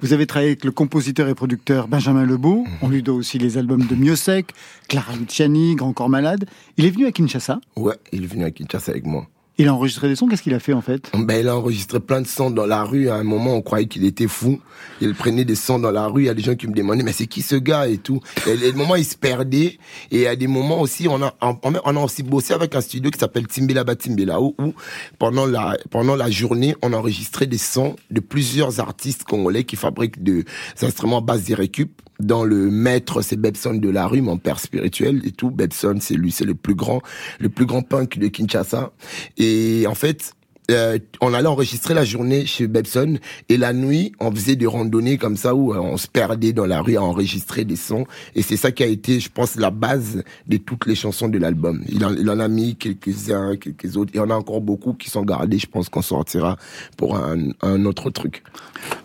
[0.00, 2.64] Vous avez travaillé avec le compositeur et producteur Benjamin Lebeau.
[2.80, 4.52] On lui doit aussi les albums de Miossec,
[4.88, 6.46] Clara Luciani, Grand Corps Malade.
[6.78, 7.60] Il est venu à Kinshasa?
[7.76, 9.26] Ouais, il est venu à Kinshasa avec moi.
[9.56, 11.12] Il a enregistré des sons, qu'est-ce qu'il a fait en fait?
[11.14, 13.08] Ben, il a enregistré plein de sons dans la rue.
[13.08, 14.60] À un moment, on croyait qu'il était fou.
[15.00, 16.22] Il prenait des sons dans la rue.
[16.22, 18.20] Il y a des gens qui me demandaient, mais c'est qui ce gars et tout.
[18.48, 19.78] Et à des moments, il se perdait.
[20.10, 23.18] Et à des moments aussi, on a, on a aussi bossé avec un studio qui
[23.20, 24.74] s'appelle Timbela Batimbela, où, où
[25.20, 30.20] pendant la, pendant la journée, on enregistrait des sons de plusieurs artistes congolais qui fabriquent
[30.20, 30.44] des
[30.82, 32.02] instruments à base des récup.
[32.20, 35.50] Dans le maître, c'est Bebson de la rue, mon père spirituel et tout.
[35.50, 37.02] Bebson, c'est lui, c'est le plus grand,
[37.40, 38.92] le plus grand punk de Kinshasa.
[39.36, 40.34] Et en fait,
[40.70, 45.18] euh, on allait enregistrer la journée chez Bebson et la nuit on faisait des randonnées
[45.18, 48.42] comme ça où euh, on se perdait dans la rue à enregistrer des sons et
[48.42, 51.82] c'est ça qui a été je pense la base de toutes les chansons de l'album
[51.88, 54.94] il en, il en a mis quelques-uns quelques autres il y en a encore beaucoup
[54.94, 56.56] qui sont gardés je pense qu'on sortira
[56.96, 58.42] pour un, un autre truc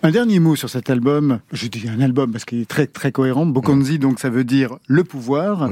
[0.04, 1.40] Un dernier mot sur cet album.
[1.52, 3.46] Je dis un album parce qu'il est très très cohérent.
[3.46, 5.70] Bokonzi, donc ça veut dire le pouvoir.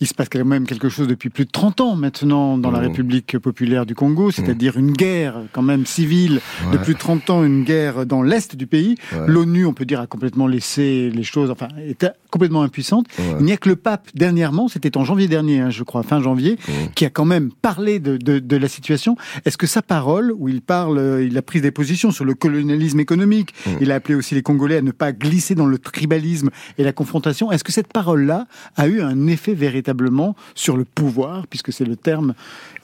[0.00, 2.84] Il se passe quand même quelque chose depuis plus de 30 ans maintenant dans la.
[2.84, 6.40] République populaire du Congo, c'est-à-dire une guerre quand même civile
[6.72, 6.82] de Ouais.
[6.82, 8.96] plus de 30 ans, une guerre dans l'est du pays.
[9.12, 9.18] Ouais.
[9.26, 13.06] L'ONU, on peut dire, a complètement laissé les choses, enfin, était complètement impuissante.
[13.18, 13.24] Ouais.
[13.40, 16.20] Il n'y a que le pape dernièrement, c'était en janvier dernier, hein, je crois, fin
[16.20, 16.58] janvier,
[16.94, 19.16] qui a quand même parlé de, de, de la situation.
[19.44, 22.34] Est-ce que sa parole, où il parle, euh, il a pris des positions sur le
[22.34, 26.50] colonialisme économique, il a appelé aussi les Congolais à ne pas glisser dans le tribalisme
[26.78, 27.50] et la confrontation.
[27.52, 31.96] Est-ce que cette parole-là a eu un effet véritablement sur le pouvoir, puisque c'est le
[31.96, 32.34] terme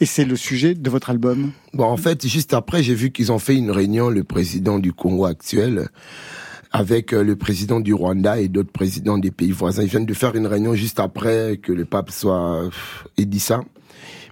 [0.01, 1.51] et c'est le sujet de votre album?
[1.75, 4.93] Bon, en fait, juste après, j'ai vu qu'ils ont fait une réunion, le président du
[4.93, 5.89] Congo actuel,
[6.71, 9.83] avec euh, le président du Rwanda et d'autres présidents des pays voisins.
[9.83, 12.71] Ils viennent de faire une réunion juste après que le pape soit euh,
[13.19, 13.63] ait dit ça.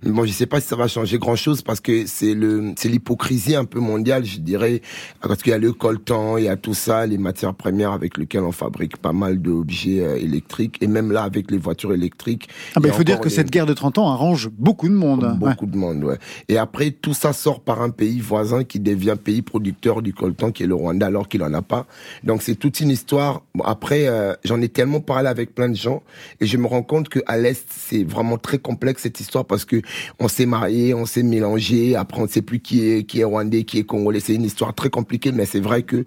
[0.05, 2.89] Bon, je sais pas si ça va changer grand chose parce que c'est le, c'est
[2.89, 4.81] l'hypocrisie un peu mondiale, je dirais,
[5.21, 8.17] parce qu'il y a le coltan, il y a tout ça, les matières premières avec
[8.17, 12.49] lesquelles on fabrique pas mal d'objets euh, électriques et même là avec les voitures électriques.
[12.77, 14.89] ah ben, y Il faut dire que les- cette guerre de 30 ans arrange beaucoup
[14.89, 15.37] de monde.
[15.39, 16.19] beaucoup de monde, ouais.
[16.49, 20.53] Et après, tout ça sort par un pays voisin qui devient pays producteur du coltan,
[20.53, 21.87] qui est le Rwanda, alors qu'il en a pas.
[22.23, 23.43] Donc c'est toute une histoire.
[23.55, 26.03] Bon, après, euh, j'en ai tellement parlé avec plein de gens,
[26.41, 29.65] et je me rends compte que à l'est, c'est vraiment très complexe cette histoire parce
[29.65, 29.81] que
[30.18, 31.96] on s'est marié, on s'est mélangé.
[31.96, 34.20] Après, on ne sait plus qui est qui est rwandais, qui est congolais.
[34.20, 36.05] C'est une histoire très compliquée, mais c'est vrai que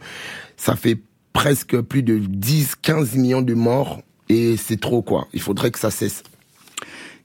[0.58, 0.98] ça fait
[1.34, 4.02] presque plus de 10, 15 millions de morts.
[4.30, 5.28] Et c'est trop, quoi.
[5.34, 6.24] Il faudrait que ça cesse.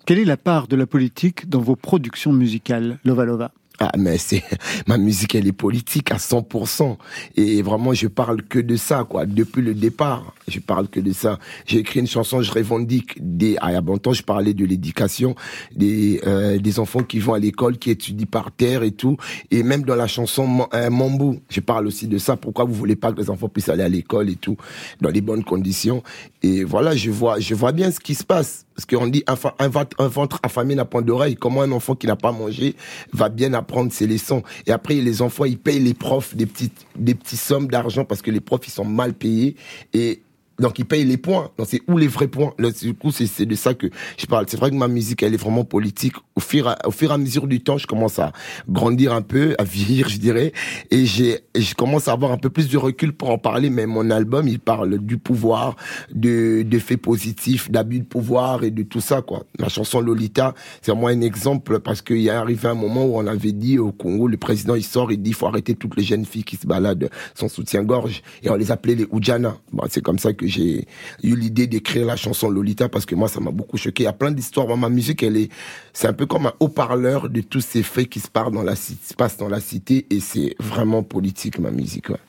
[0.06, 3.52] Quelle est la part de la politique dans vos productions musicales, Lova Lova?
[3.78, 4.42] Ah, mais c'est,
[4.86, 6.96] ma musique, elle est politique à 100%.
[7.36, 9.26] Et vraiment, je parle que de ça, quoi.
[9.26, 11.38] Depuis le départ, je parle que de ça.
[11.66, 14.64] J'ai écrit une chanson, je revendique des, ah, il y a longtemps, je parlais de
[14.64, 15.34] l'éducation,
[15.74, 19.16] des, euh, des enfants qui vont à l'école, qui étudient par terre et tout.
[19.50, 22.36] Et même dans la chanson euh, Mambou, je parle aussi de ça.
[22.36, 24.56] Pourquoi vous voulez pas que les enfants puissent aller à l'école et tout,
[25.00, 26.02] dans les bonnes conditions?
[26.42, 28.65] Et voilà, je vois, je vois bien ce qui se passe.
[28.76, 31.34] Parce qu'on dit, un, ventre- affamé n'a point d'oreille.
[31.34, 32.76] Comment un enfant qui n'a pas mangé
[33.12, 34.42] va bien apprendre ses leçons?
[34.66, 38.20] Et après, les enfants, ils payent les profs des petites, des petites sommes d'argent parce
[38.20, 39.56] que les profs, ils sont mal payés.
[39.94, 40.20] Et
[40.58, 41.50] donc, ils payent les points.
[41.58, 42.54] Donc, c'est où les vrais points?
[42.58, 44.46] Là, Du coup, c'est de ça que je parle.
[44.48, 46.14] C'est vrai que ma musique, elle est vraiment politique.
[46.34, 48.32] Au fur, au fur et à mesure du temps, je commence à
[48.68, 50.52] grandir un peu, à vieillir, je dirais.
[50.90, 53.68] Et j'ai, je commence à avoir un peu plus de recul pour en parler.
[53.70, 55.76] Mais mon album, il parle du pouvoir,
[56.14, 59.44] de, de faits positifs, d'abus de pouvoir et de tout ça, quoi.
[59.58, 63.18] La chanson Lolita, c'est vraiment un exemple parce qu'il y a arrivé un moment où
[63.18, 65.96] on avait dit au Congo, le président, il sort, il dit, il faut arrêter toutes
[65.96, 68.22] les jeunes filles qui se baladent sans soutien-gorge.
[68.42, 69.56] Et on les appelait les Oudjana.
[69.72, 70.86] Bon, c'est comme ça que j'ai
[71.22, 74.02] eu l'idée d'écrire la chanson Lolita parce que moi, ça m'a beaucoup choqué.
[74.02, 74.66] Il y a plein d'histoires.
[74.66, 75.50] Moi, ma musique, elle est,
[75.92, 78.76] c'est un peu comme un haut-parleur de tous ces faits qui se passent dans la
[78.76, 82.20] cité, se passent dans la cité et c'est vraiment politique, ma musique, ouais.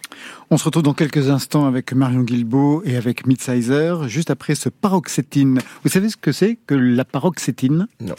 [0.49, 4.69] On se retrouve dans quelques instants avec Marion Guilbault et avec Midsizer, juste après ce
[4.69, 5.59] paroxétine.
[5.83, 7.87] Vous savez ce que c'est que la paroxétine?
[8.01, 8.15] Non.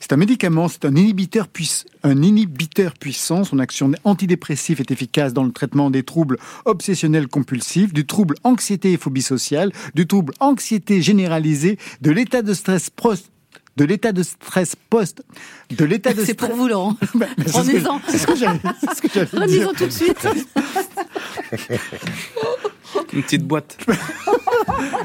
[0.00, 3.44] C'est un médicament, c'est un inhibiteur, puiss- un inhibiteur puissant.
[3.44, 8.92] Son action antidépressive est efficace dans le traitement des troubles obsessionnels compulsifs, du trouble anxiété
[8.92, 13.30] et phobie sociale, du trouble anxiété généralisée, de l'état de stress post
[13.76, 15.22] de l'état de stress post,
[15.70, 16.96] de l'état de C'est pour vous, Laurent.
[17.14, 17.80] Ben, c'est ce que-.
[18.08, 20.26] C'est ce ce tout de suite.
[23.12, 23.76] Une petite boîte.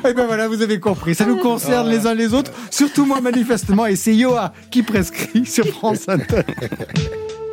[0.08, 1.16] Eh ben voilà, vous avez compris.
[1.16, 5.46] Ça nous concerne les uns les autres, surtout moi manifestement, et c'est Yoa qui prescrit
[5.46, 6.42] sur France Inter.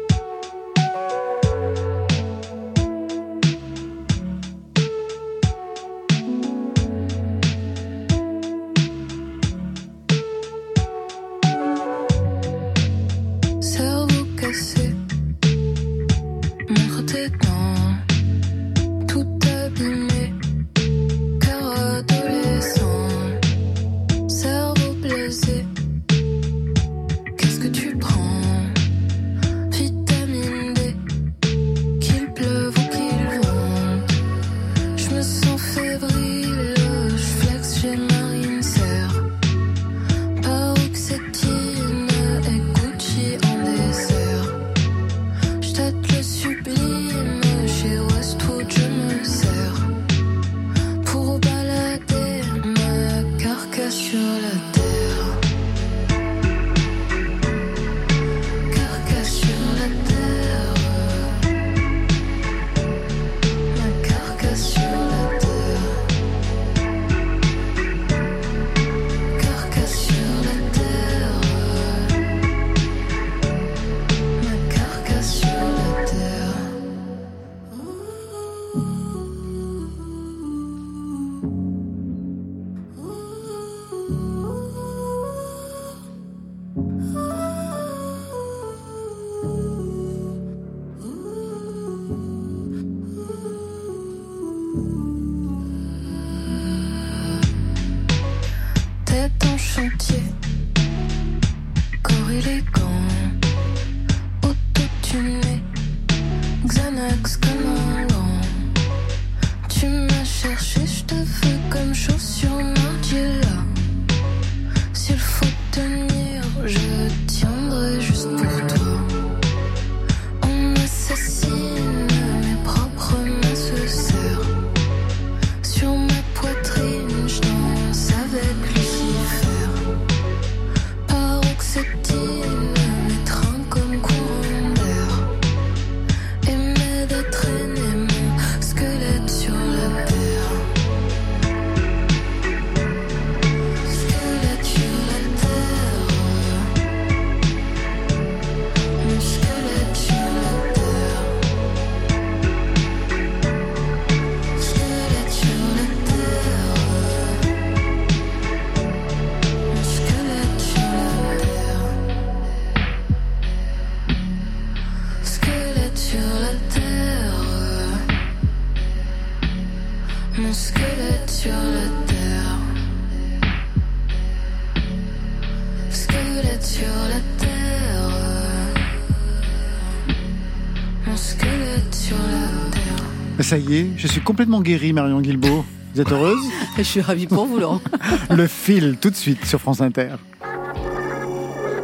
[183.52, 185.66] Ça y est, je suis complètement guéri, Marion Guilbault.
[185.94, 186.42] Vous êtes heureuse?
[186.78, 187.82] Je suis ravie pour vous, Laurent.
[188.30, 190.14] Le fil, tout de suite, sur France Inter.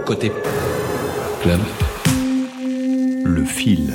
[0.06, 0.32] Côté
[1.42, 1.60] club,
[3.26, 3.92] le fil.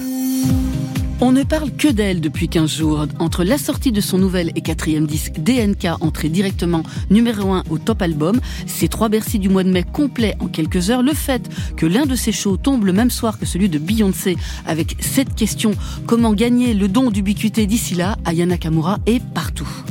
[1.21, 3.05] On ne parle que d'elle depuis 15 jours.
[3.19, 7.77] Entre la sortie de son nouvel et quatrième disque DNK, entré directement numéro 1 au
[7.77, 11.49] top album, ces trois Bercy du mois de mai complets en quelques heures, le fait
[11.77, 15.35] que l'un de ces shows tombe le même soir que celui de Beyoncé avec cette
[15.35, 15.71] question
[16.07, 17.67] comment gagner le don d'ubiquité?
[17.67, 19.82] D'ici là, Ayana Kamura est partout.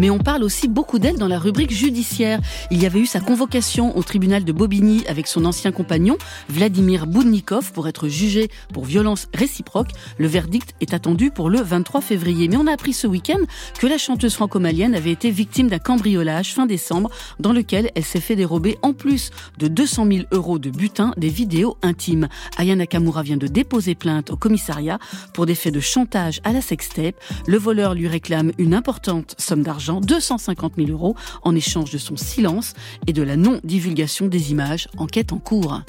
[0.00, 2.40] Mais on parle aussi beaucoup d'elle dans la rubrique judiciaire.
[2.70, 6.16] Il y avait eu sa convocation au tribunal de Bobigny avec son ancien compagnon,
[6.48, 9.90] Vladimir Boudnikov, pour être jugé pour violence réciproque.
[10.16, 12.48] Le verdict est attendu pour le 23 février.
[12.48, 13.40] Mais on a appris ce week-end
[13.78, 18.20] que la chanteuse franco-malienne avait été victime d'un cambriolage fin décembre dans lequel elle s'est
[18.20, 22.28] fait dérober, en plus de 200 000 euros de butin, des vidéos intimes.
[22.56, 24.98] Aya Nakamura vient de déposer plainte au commissariat
[25.34, 27.16] pour des faits de chantage à la sextape.
[27.46, 32.16] Le voleur lui réclame une importante somme d'argent, 250 000 euros, en échange de son
[32.16, 32.74] silence
[33.06, 34.88] et de la non-divulgation des images.
[34.98, 35.80] Enquête en cours.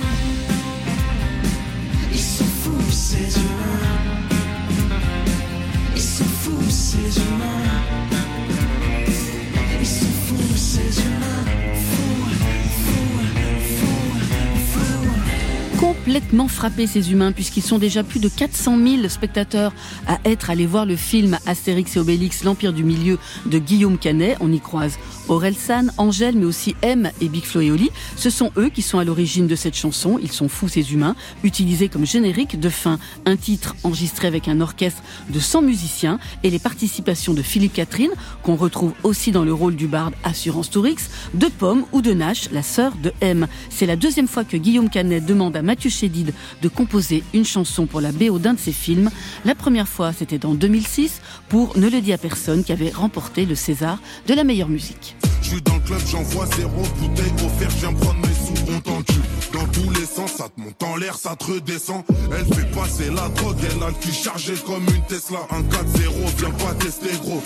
[15.91, 19.73] Complètement frappé ces humains puisqu'ils sont déjà plus de 400 000 spectateurs
[20.07, 24.37] à être allés voir le film Astérix et Obélix, l'Empire du Milieu de Guillaume Canet.
[24.39, 27.89] On y croise Aurel San, Angèle, mais aussi M et Big Flo et Oli.
[28.15, 30.17] Ce sont eux qui sont à l'origine de cette chanson.
[30.21, 32.97] Ils sont fous ces humains, utilisés comme générique de fin.
[33.25, 38.11] Un titre enregistré avec un orchestre de 100 musiciens et les participations de Philippe Catherine,
[38.43, 42.49] qu'on retrouve aussi dans le rôle du barde Assurance Tourix, de Pomme ou de Nash,
[42.51, 43.47] la sœur de M.
[43.69, 47.85] C'est la deuxième fois que Guillaume Canet demande à Mathieu Chédid de composer une chanson
[47.85, 49.09] pour la BO d'un de ses films.
[49.45, 53.45] La première fois, c'était en 2006 pour Ne le dis à personne qui avait remporté
[53.45, 55.15] le César de la meilleure musique.
[55.41, 58.79] Je suis dans le club, j'envoie zéro bouteille offerte, je viens prendre mes sous, on
[58.79, 59.21] t'entue.
[59.53, 62.03] Dans tous les sens, ça te monte en l'air, ça te redescend.
[62.31, 65.39] Elle fait passer la drogue, elle a le cul chargé comme une Tesla.
[65.49, 67.43] Un 4-0, viens pas tester gros.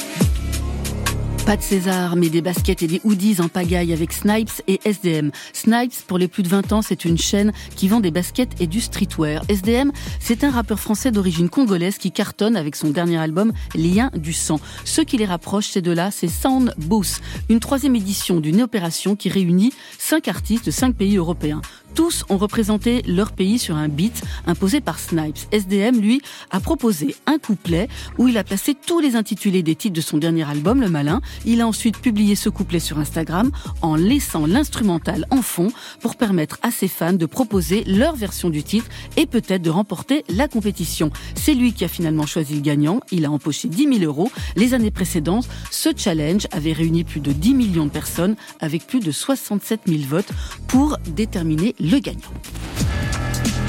[1.46, 5.30] Pas de César, mais des baskets et des hoodies en pagaille avec Snipes et SDM.
[5.54, 8.66] Snipes, pour les plus de 20 ans, c'est une chaîne qui vend des baskets et
[8.66, 9.44] du streetwear.
[9.48, 14.34] SDM, c'est un rappeur français d'origine congolaise qui cartonne avec son dernier album Lien du
[14.34, 14.60] sang.
[14.86, 19.30] Ce qui les rapproche, ces deux-là, c'est Sound Boost, une troisième édition d'une opération qui
[19.30, 21.62] réunit cinq artistes de cinq pays européens.
[21.94, 25.38] Tous ont représenté leur pays sur un beat imposé par Snipes.
[25.54, 26.22] SDM, lui,
[26.52, 27.88] a proposé un couplet
[28.18, 31.22] où il a placé tous les intitulés des titres de son dernier album, Le Malin.
[31.46, 35.70] Il a ensuite publié ce couplet sur Instagram en laissant l'instrumental en fond
[36.02, 40.24] pour permettre à ses fans de proposer leur version du titre et peut-être de remporter
[40.30, 41.12] la compétition.
[41.36, 43.00] C'est lui qui a finalement choisi le gagnant.
[43.12, 44.32] Il a empoché 10 000 euros.
[44.56, 49.00] Les années précédentes, ce challenge avait réuni plus de 10 millions de personnes avec plus
[49.00, 50.32] de 67 000 votes
[50.68, 52.32] pour déterminer le gagnant.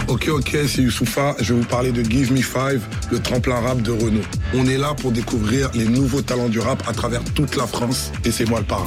[0.08, 1.34] Ok, ok, c'est Youssoufa.
[1.40, 2.80] Je vais vous parler de Give Me Five,
[3.10, 4.22] le tremplin rap de Renault.
[4.54, 8.12] On est là pour découvrir les nouveaux talents du rap à travers toute la France
[8.24, 8.86] et c'est moi le parrain.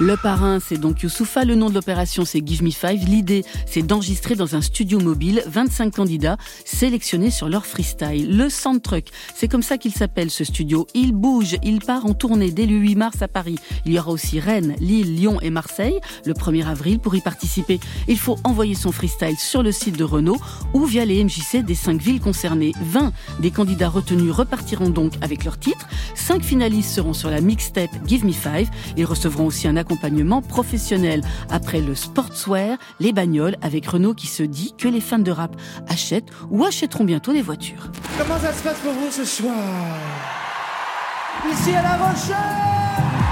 [0.00, 1.44] Le parrain, c'est donc Youssoufa.
[1.44, 3.04] Le nom de l'opération, c'est Give Me Five.
[3.06, 8.36] L'idée, c'est d'enregistrer dans un studio mobile 25 candidats sélectionnés sur leur freestyle.
[8.36, 9.04] Le Soundtruck,
[9.34, 10.86] c'est comme ça qu'il s'appelle ce studio.
[10.94, 13.56] Il bouge, il part en tournée dès le 8 mars à Paris.
[13.86, 17.78] Il y aura aussi Rennes, Lille, Lyon et Marseille le 1er avril pour y participer.
[18.08, 20.38] Il faut envoyer son freestyle sur le site de Renault
[20.72, 22.72] ou via les MJC des 5 villes concernées.
[22.80, 25.86] 20 des candidats retenus repartiront donc avec leur titre.
[26.14, 28.68] 5 finalistes seront sur la mixtape Give Me Five.
[28.96, 31.22] Ils recevront aussi un accompagnement professionnel.
[31.50, 35.56] Après le sportswear, les bagnoles avec Renault qui se dit que les fans de rap
[35.88, 37.90] achètent ou achèteront bientôt des voitures.
[38.18, 39.54] Comment ça se passe pour vous ce soir?
[41.50, 43.23] Ici à La Rochelle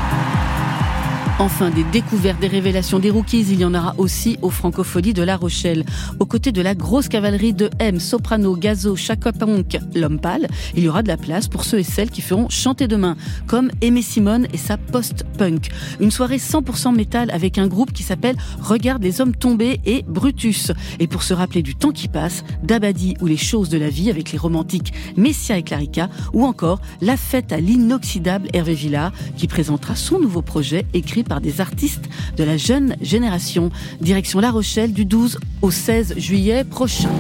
[1.38, 5.22] Enfin, des découvertes, des révélations, des rookies, il y en aura aussi aux Francopholies de
[5.22, 5.84] La Rochelle.
[6.20, 10.88] Aux côtés de la grosse cavalerie de M, Soprano, Gazo, Chacopunk, L'Homme Pâle, il y
[10.88, 13.16] aura de la place pour ceux et celles qui feront chanter demain,
[13.46, 15.70] comme Aimé Simone et sa post-punk.
[16.00, 20.70] Une soirée 100% métal avec un groupe qui s'appelle Regarde les hommes tombés et Brutus.
[21.00, 24.10] Et pour se rappeler du temps qui passe, Dabadi ou les choses de la vie
[24.10, 29.48] avec les romantiques Messia et Clarica, ou encore La fête à l'inoxydable Hervé Villard, qui
[29.48, 32.04] présentera son nouveau projet écrit par des artistes
[32.36, 33.70] de la jeune génération.
[34.00, 37.10] Direction La Rochelle du 12 au 16 juillet prochain.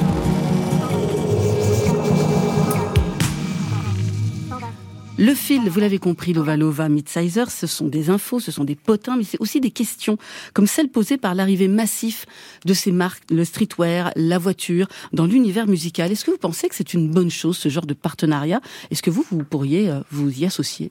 [5.18, 8.74] Le fil, vous l'avez compris, Lova Lova, Midsizer, ce sont des infos, ce sont des
[8.74, 10.18] potins, mais c'est aussi des questions,
[10.52, 12.26] comme celle posée par l'arrivée massif
[12.64, 16.10] de ces marques, le streetwear, la voiture, dans l'univers musical.
[16.10, 18.60] Est-ce que vous pensez que c'est une bonne chose, ce genre de partenariat?
[18.90, 20.90] Est-ce que vous, vous pourriez euh, vous y associer?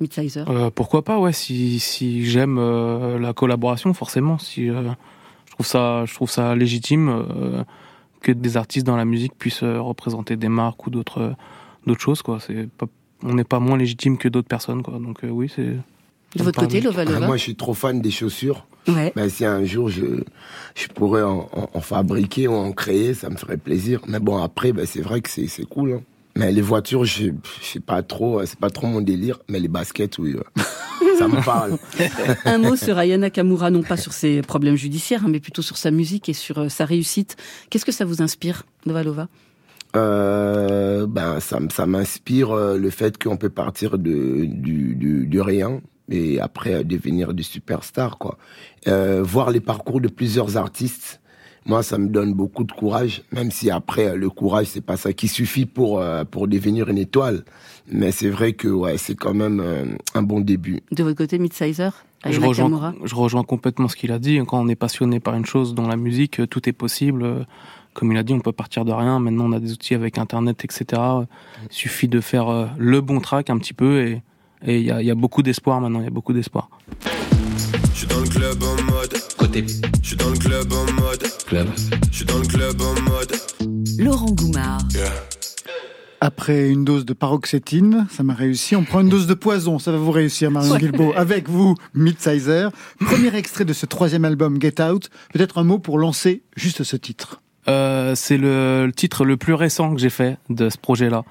[0.00, 4.38] Midsizer Euh, pourquoi pas, ouais, si, si j'aime euh, la collaboration, forcément.
[4.38, 4.82] Si, euh,
[5.46, 7.64] je, trouve ça, je trouve ça légitime euh,
[8.20, 11.34] que des artistes dans la musique puissent euh, représenter des marques ou d'autres
[11.86, 12.22] d'autres choses.
[12.22, 12.38] Quoi.
[12.40, 12.86] C'est pas,
[13.22, 14.82] on n'est pas moins légitime que d'autres personnes.
[14.82, 14.98] Quoi.
[14.98, 15.76] Donc euh, oui, c'est...
[16.36, 18.66] De votre côté, Lova Ah, Lova moi, je suis trop fan des chaussures.
[18.88, 19.12] Ouais.
[19.16, 20.04] Ben, si un jour je,
[20.74, 24.00] je pourrais en, en- en fabriquer ou en créer, ça me ferait plaisir.
[24.06, 25.92] Mais bon, après, ben, c'est vrai que c'est c'est cool.
[25.94, 26.02] hein.
[26.36, 27.30] Mais les voitures, je
[27.62, 29.40] sais pas trop, euh, c'est pas trop mon délire.
[29.48, 30.62] Mais les baskets, oui, euh,
[31.18, 31.78] ça me parle.
[32.44, 35.78] Un mot sur Aya Nakamura, non pas sur ses problèmes judiciaires, hein, mais plutôt sur
[35.78, 37.36] sa musique et sur euh, sa réussite.
[37.70, 39.28] Qu'est-ce que ça vous inspire, Lova Lova
[39.96, 46.40] Euh, ben, ça, m'inspire le fait qu'on peut partir de, du, du, du rien et
[46.40, 48.38] après devenir des superstars, quoi.
[48.86, 51.20] Euh, voir les parcours de plusieurs artistes,
[51.66, 54.96] moi, ça me donne beaucoup de courage, même si après, euh, le courage, c'est pas
[54.96, 57.44] ça qui suffit pour, euh, pour devenir une étoile.
[57.90, 60.80] Mais c'est vrai que, ouais, c'est quand même euh, un bon début.
[60.92, 64.38] De votre côté, Midsizer Je rejoins, je rejoins complètement ce qu'il a dit.
[64.46, 67.46] Quand on est passionné par une chose, dont la musique, tout est possible.
[67.96, 69.18] Comme il a dit, on peut partir de rien.
[69.18, 71.00] Maintenant, on a des outils avec Internet, etc.
[71.62, 74.22] Il suffit de faire euh, le bon track un petit peu et
[74.64, 76.00] et il y a, il y a beaucoup d'espoir maintenant.
[76.00, 76.70] Il y a beaucoup d'espoir.
[77.96, 79.64] Je suis dans le club en mode côté.
[80.02, 81.66] Je suis dans le club en mode club.
[82.10, 83.32] Je suis dans le club en mode.
[83.98, 84.82] Laurent Goumard.
[86.20, 88.76] Après une dose de paroxétine, ça m'a réussi.
[88.76, 90.78] On prend une dose de poison, ça va vous réussir, Marion Ouais.
[90.78, 91.14] Guilbeault.
[91.16, 92.70] Avec vous, Midsizer.
[93.00, 95.08] Premier extrait de ce troisième album, Get Out.
[95.32, 97.40] Peut-être un mot pour lancer juste ce titre.
[97.66, 101.24] Euh, c'est le, le titre le plus récent que j'ai fait de ce projet-là.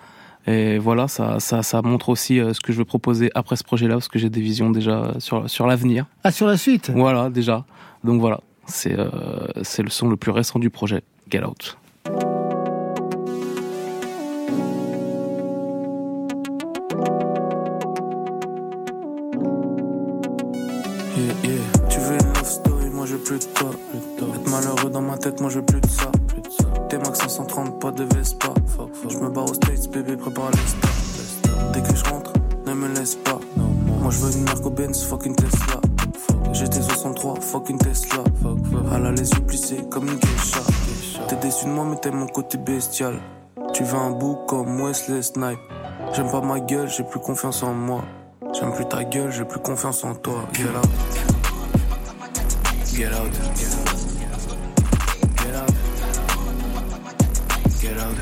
[0.48, 3.64] Et voilà, ça, ça, ça montre aussi euh, ce que je veux proposer après ce
[3.64, 6.06] projet-là, parce que j'ai des visions déjà sur, sur l'avenir.
[6.24, 6.92] Ah, sur la suite?
[6.94, 7.66] Voilà, déjà.
[8.04, 9.10] Donc voilà, c'est euh,
[9.64, 11.78] c'est le son le plus récent du projet, Get Out.
[21.18, 21.88] Yeah, yeah.
[21.90, 23.72] Tu veux une love story, moi je veux plus de toi.
[23.96, 26.12] Être malheureux dans ma tête, moi je veux plus de ça.
[26.90, 28.50] T'es max 530, pas de Vespa.
[29.10, 31.72] Je me barre aux States, bébé, prépare les stars.
[31.74, 32.34] Dès que je rentre,
[32.68, 33.40] ne me laisse pas.
[34.02, 35.82] Moi je veux une Merco Benz, fuck une Tesla.
[36.54, 38.24] J'étais 63, fuck une Tesla.
[38.96, 40.60] Elle a les yeux plissés comme une geisha.
[41.28, 43.20] T'es déçu de moi, mais t'aimes mon côté bestial.
[43.74, 45.60] Tu veux un bout comme Wesley Snipe.
[46.14, 48.04] J'aime pas ma gueule, j'ai plus confiance en moi.
[48.54, 50.46] J'aime plus ta gueule, j'ai plus confiance en toi.
[50.54, 50.88] Get out.
[52.94, 53.95] Get out.
[57.86, 58.18] Get out.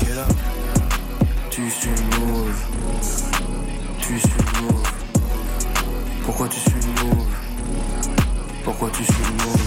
[0.00, 0.34] Get out.
[1.48, 2.60] Tu suis mauve.
[4.00, 4.82] Tu suis mauve.
[6.24, 7.28] Pourquoi tu suis mauve
[8.64, 9.62] Pourquoi tu suis mauve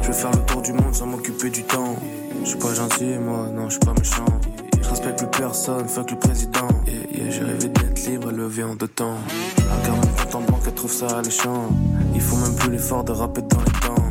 [0.00, 1.96] Je veux faire le tour du monde sans m'occuper du temps.
[2.44, 4.40] Je suis pas gentil, moi, non, je suis pas méchant.
[4.80, 6.68] Je respecte plus personne, fuck le président.
[6.86, 9.16] Yeah, yeah, j'ai rêvé d'être libre levé en deux temps.
[9.58, 11.68] Regarde mon compte en banque, elle trouve ça alléchant.
[12.14, 14.08] Il faut même plus l'effort de rapper dans les temps.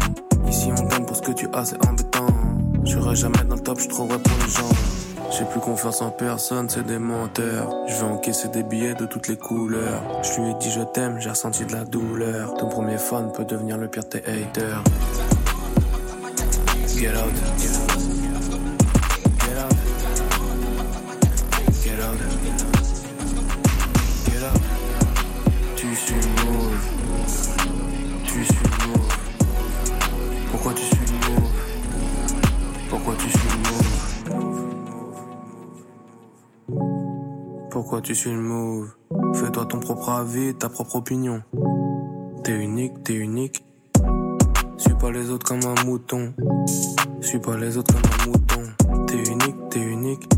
[0.50, 2.39] Ici on donne pour ce que tu as, c'est embêtant.
[2.90, 4.70] J'irai jamais dans le top, je trouverai pour les gens.
[5.38, 7.70] J'ai plus confiance en personne, c'est des menteurs.
[7.88, 10.02] Je vais encaisser des billets de toutes les couleurs.
[10.24, 12.56] Je lui ai dit je t'aime, j'ai ressenti de la douleur.
[12.56, 14.24] Ton premier fan peut devenir le pire de tes.
[16.88, 17.32] Get out.
[17.60, 18.09] Get out.
[38.04, 38.94] Tu suis le move
[39.34, 41.44] Fais-toi ton propre avis, ta propre opinion.
[42.44, 43.64] T'es unique, t'es unique.
[44.78, 46.34] Suis pas les autres comme un mouton.
[47.20, 49.06] Suis pas les autres comme un mouton.
[49.06, 50.30] T'es unique, t'es unique.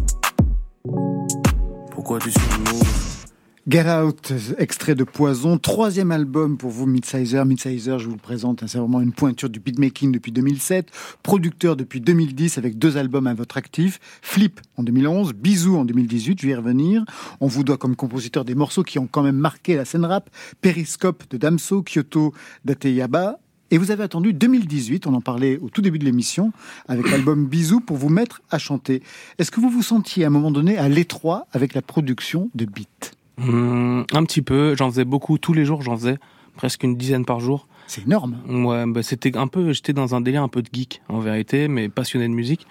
[1.92, 3.21] Pourquoi tu suis le move
[3.68, 7.46] Get Out, extrait de Poison, troisième album pour vous, Midsizer.
[7.46, 10.88] Midsizer, je vous le présente, hein, c'est vraiment une pointure du beatmaking depuis 2007,
[11.22, 16.42] producteur depuis 2010 avec deux albums à votre actif, Flip en 2011, Bisous en 2018,
[16.42, 17.06] je vais y revenir.
[17.40, 20.32] On vous doit comme compositeur des morceaux qui ont quand même marqué la scène rap,
[20.62, 22.34] Periscope de Damso, Kyoto
[22.66, 23.38] d'Ateyaba,
[23.70, 26.52] et vous avez attendu 2018, on en parlait au tout début de l'émission,
[26.88, 29.04] avec l'album Bisous pour vous mettre à chanter.
[29.38, 32.66] Est-ce que vous vous sentiez à un moment donné à l'étroit avec la production de
[32.66, 33.21] beats?
[33.42, 36.18] Hum, un petit peu, j'en faisais beaucoup tous les jours, j'en faisais
[36.56, 37.68] presque une dizaine par jour.
[37.88, 38.38] C'est énorme.
[38.48, 41.68] Ouais, bah c'était un peu, j'étais dans un délire un peu de geek en vérité,
[41.68, 42.68] mais passionné de musique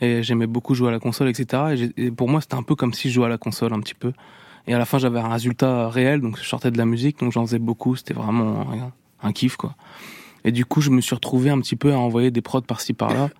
[0.00, 1.90] et j'aimais beaucoup jouer à la console, etc.
[1.96, 3.94] Et, pour moi, c'était un peu comme si je jouais à la console un petit
[3.94, 4.12] peu.
[4.66, 7.32] Et à la fin, j'avais un résultat réel, donc je sortais de la musique, donc
[7.32, 7.96] j'en faisais beaucoup.
[7.96, 8.92] C'était vraiment un,
[9.26, 9.74] un kiff, quoi.
[10.44, 12.92] Et du coup, je me suis retrouvé un petit peu à envoyer des prods par-ci
[12.92, 13.30] par-là,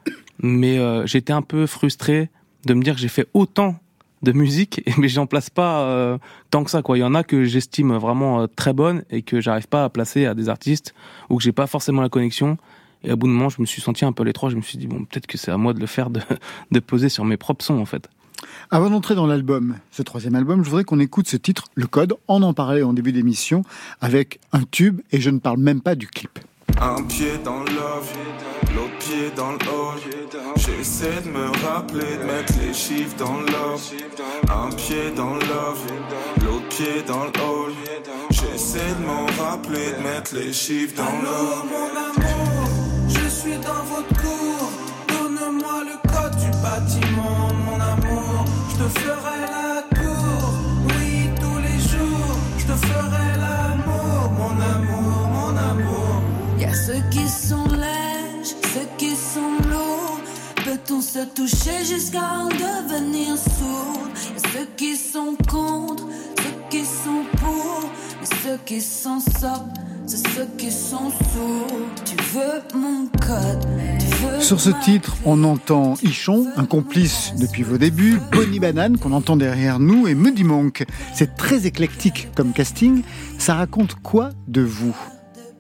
[0.41, 2.31] mais euh, j'étais un peu frustré
[2.65, 3.77] de me dire que j'ai fait autant
[4.23, 6.19] de musique, mais j'en place pas euh,
[6.51, 6.83] tant que ça.
[6.89, 9.89] Il y en a que j'estime vraiment euh, très bonnes et que j'arrive pas à
[9.89, 10.95] placer à des artistes
[11.31, 12.57] ou que j'ai pas forcément la connexion.
[13.05, 14.51] Et à bout de moment, je me suis senti un peu l'étroit.
[14.51, 16.21] Je me suis dit bon, peut-être que c'est à moi de le faire, de,
[16.71, 18.09] de poser sur mes propres sons en fait.
[18.71, 22.15] Avant d'entrer dans l'album, ce troisième album, je voudrais qu'on écoute ce titre, Le Code.
[22.29, 23.63] On en parlait en début d'émission
[24.01, 26.39] avec un tube et je ne parle même pas du clip.
[26.81, 28.13] Un pied dans l'off,
[28.75, 29.59] l'autre pied dans le.
[30.57, 33.93] J'essaie de me rappeler de mettre les chiffres dans l'off.
[34.49, 35.83] Un pied dans l'off,
[36.45, 37.75] l'autre pied dans le.
[38.31, 41.65] J'essaie de m'en rappeler de mettre les chiffres dans l'off.
[41.65, 42.69] mon amour,
[43.09, 44.71] je suis dans votre cour.
[45.09, 48.45] Donne-moi le code du bâtiment, mon amour.
[48.71, 50.53] Je te ferai la cour,
[50.87, 52.37] oui, tous les jours.
[52.59, 53.28] Je te ferai
[56.69, 60.21] a ceux qui sont lèges, ceux qui sont lourds.
[60.65, 64.09] Peut-on se toucher jusqu'à en devenir sourd?
[64.15, 66.07] Y a ceux qui sont contre,
[66.39, 67.91] ceux qui sont pour.
[68.21, 71.11] Mais ceux qui s'en sortent, c'est ceux qui sont
[72.33, 72.63] veux
[74.41, 79.37] Sur ce titre, on entend Ichon, un complice depuis vos débuts, Bonnie Banane qu'on entend
[79.37, 80.85] derrière nous et Muddy Monk.
[81.15, 83.03] C'est très éclectique comme casting.
[83.39, 84.97] Ça raconte quoi de vous?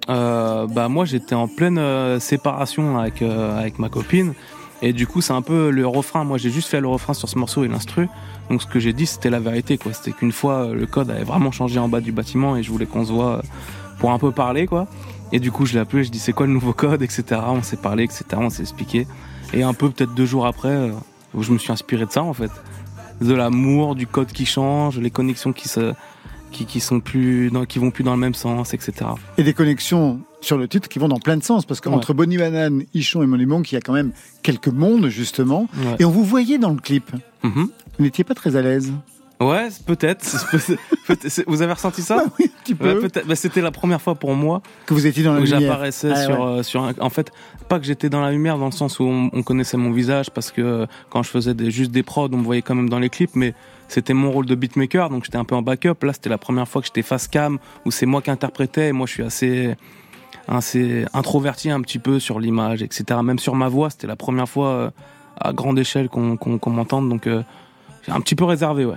[0.08, 4.34] Euh, bah moi j'étais en pleine euh, séparation avec euh, avec ma copine.
[4.80, 6.24] Et du coup c'est un peu le refrain.
[6.24, 8.08] Moi j'ai juste fait le refrain sur ce morceau et l'instru.
[8.48, 9.92] Donc ce que j'ai dit c'était la vérité quoi.
[9.92, 12.70] C'était qu'une fois euh, le code avait vraiment changé en bas du bâtiment et je
[12.70, 13.42] voulais qu'on se voit euh,
[13.98, 14.86] pour un peu parler quoi.
[15.32, 17.62] Et du coup je l'ai appelé je dis c'est quoi le nouveau code etc on
[17.62, 19.06] s'est parlé etc on s'est expliqué.
[19.52, 20.92] Et un peu peut-être deux jours après euh,
[21.38, 22.50] je me suis inspiré de ça en fait.
[23.20, 25.92] De l'amour du code qui change les connexions qui se
[26.52, 28.92] qui, qui sont plus dans, qui vont plus dans le même sens etc
[29.36, 32.38] Et des connexions sur le titre qui vont dans plein de sens, parce qu'entre Bonnie
[32.38, 35.66] Banane, Ichon et Monk, il y a quand même quelques mondes justement.
[35.76, 35.96] Ouais.
[35.98, 37.10] Et on vous voyait dans le clip.
[37.42, 37.68] Mhm.
[37.98, 38.92] Vous n'étiez pas très à l'aise.
[39.40, 40.24] Ouais, peut-être.
[41.46, 42.22] Vous avez ressenti ça?
[42.38, 43.02] Oui, un petit peu.
[43.02, 43.08] Ouais.
[43.26, 45.60] Bah, C'était la première fois pour moi Que vous étiez dans la où lumière.
[45.60, 46.58] j'apparaissais Ah, sur, ouais.
[46.58, 46.92] euh, sur un...
[47.00, 47.30] En fait,
[47.68, 50.30] pas que j'étais dans la lumière dans le sens où on, on connaissait mon visage
[50.30, 52.88] parce que euh, quand je faisais des, juste des prods, on me voyait quand même
[52.88, 53.54] dans les clips, mais
[53.88, 55.94] c'était mon rôle de beatmaker, donc j'étais un peu en backup.
[56.02, 58.92] Là, c'était la première fois que j'étais face cam où c'est moi qui interprétais et
[58.92, 59.74] moi je suis assez
[60.46, 63.20] assez introverti un petit peu sur l'image, etc.
[63.22, 64.90] Même sur ma voix, c'était la première fois euh,
[65.40, 67.42] à grande échelle qu'on m'entende, donc euh,
[68.06, 68.96] j'ai un petit peu réservé, ouais.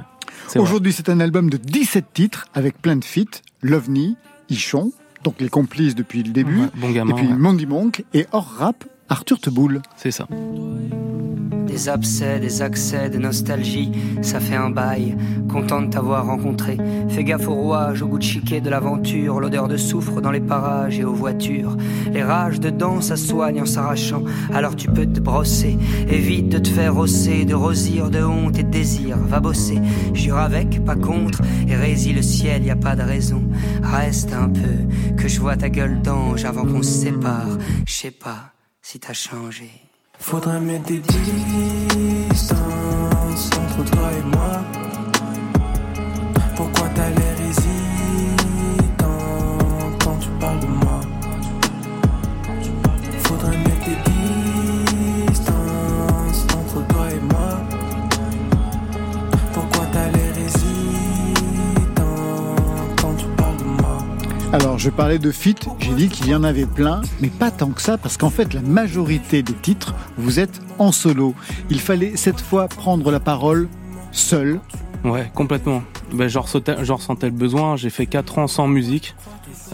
[0.56, 3.42] Aujourd'hui, c'est un album de 17 titres avec plein de feats.
[3.62, 4.18] Lovni,
[4.50, 4.92] Ichon,
[5.24, 6.62] donc les complices depuis le début.
[6.62, 7.34] Ouais, bon gamin, et puis ouais.
[7.34, 8.04] Mandy Monk.
[8.14, 9.82] Et hors rap, Arthur Teboul.
[9.98, 10.28] C'est ça.
[11.72, 15.16] Des abcès, des accès de nostalgie, ça fait un bail.
[15.50, 16.78] Content de t'avoir rencontré.
[17.08, 20.42] Fais gaffe au rouage, au goût de chiquet de l'aventure, l'odeur de soufre dans les
[20.42, 21.78] parages et aux voitures.
[22.12, 25.78] Les rages dedans, ça soigne en s'arrachant, alors tu peux te brosser.
[26.10, 29.18] Évite de te faire rosser, de rosir de honte et de désir.
[29.18, 29.80] Va bosser,
[30.14, 33.44] jure avec, pas contre, et résille le ciel, y a pas de raison.
[33.82, 37.58] Reste un peu, que je vois ta gueule d'ange avant qu'on se sépare.
[37.88, 38.52] Je sais pas.
[38.82, 39.91] si t'as changé.
[40.22, 41.02] Faudrait mettre des
[42.30, 44.62] distances entre toi et moi.
[46.56, 47.10] Pourquoi t'as
[64.82, 67.84] je parlais de feat, j'ai dit qu'il y en avait plein, mais pas tant que
[67.84, 71.36] ça, parce qu'en fait, la majorité des titres, vous êtes en solo.
[71.70, 73.70] Il fallait cette fois prendre la parole
[74.12, 74.60] seul.
[75.04, 75.84] Ouais, complètement.
[76.18, 77.76] J'en ressentais, j'en ressentais le besoin.
[77.76, 79.14] J'ai fait 4 ans sans musique,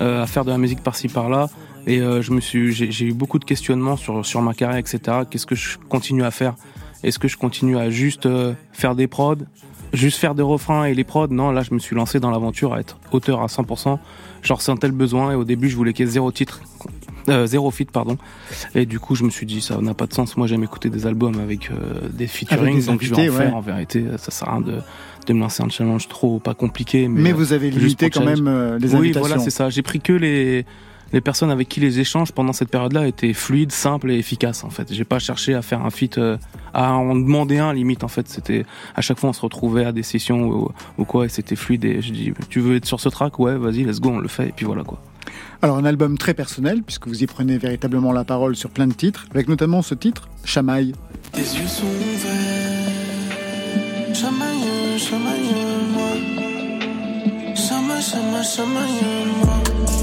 [0.02, 1.48] euh, à faire de la musique par-ci par-là.
[1.86, 5.20] Et euh, j'ai eu beaucoup de questionnements sur, sur ma carrière, etc.
[5.30, 6.56] Qu'est-ce que je continue à faire?
[7.04, 9.38] Est-ce que je continue à juste euh, faire des prods?
[9.94, 12.74] Juste faire des refrains et les prods Non, là, je me suis lancé dans l'aventure
[12.74, 13.98] à être auteur à 100%.
[14.44, 16.62] J'en ressentais le besoin et au début, je voulais qu'il y ait zéro titre.
[17.30, 18.18] Euh, zéro feat, pardon.
[18.76, 20.38] Et du coup, je me suis dit, ça n'a pas de sens.
[20.38, 23.56] Moi, j'aime écouter des albums avec euh, des featuring, donc je vais en faire.
[23.56, 24.76] En vérité, ça sert à rien de,
[25.26, 27.08] de me lancer un challenge trop pas compliqué.
[27.10, 28.42] Mais, Mais euh, vous avez limité quand challenge.
[28.42, 29.28] même euh, les Oui, invitations.
[29.28, 29.70] voilà, c'est ça.
[29.70, 30.66] J'ai pris que les
[31.14, 34.70] les personnes avec qui les échanges pendant cette période-là étaient fluides, simples et efficaces en
[34.70, 34.94] fait.
[34.94, 36.38] J'ai pas cherché à faire un feat, euh,
[36.74, 38.28] à en demander un limite en fait.
[38.28, 41.56] C'était à chaque fois on se retrouvait à des sessions ou, ou quoi et c'était
[41.56, 43.40] fluide et je dis tu veux être sur ce track?
[43.40, 45.02] Ouais vas-y let's go on le fait et puis voilà quoi.
[45.62, 48.94] Alors, un album très personnel, puisque vous y prenez véritablement la parole sur plein de
[48.94, 50.94] titres, avec notamment ce titre, Chamaille.
[51.32, 52.88] Tes yeux sont verts.
[54.14, 55.56] Chamaille, chamaille,
[55.94, 56.12] moi.
[57.56, 59.97] Chamaille, chamaille, chamaille, moi.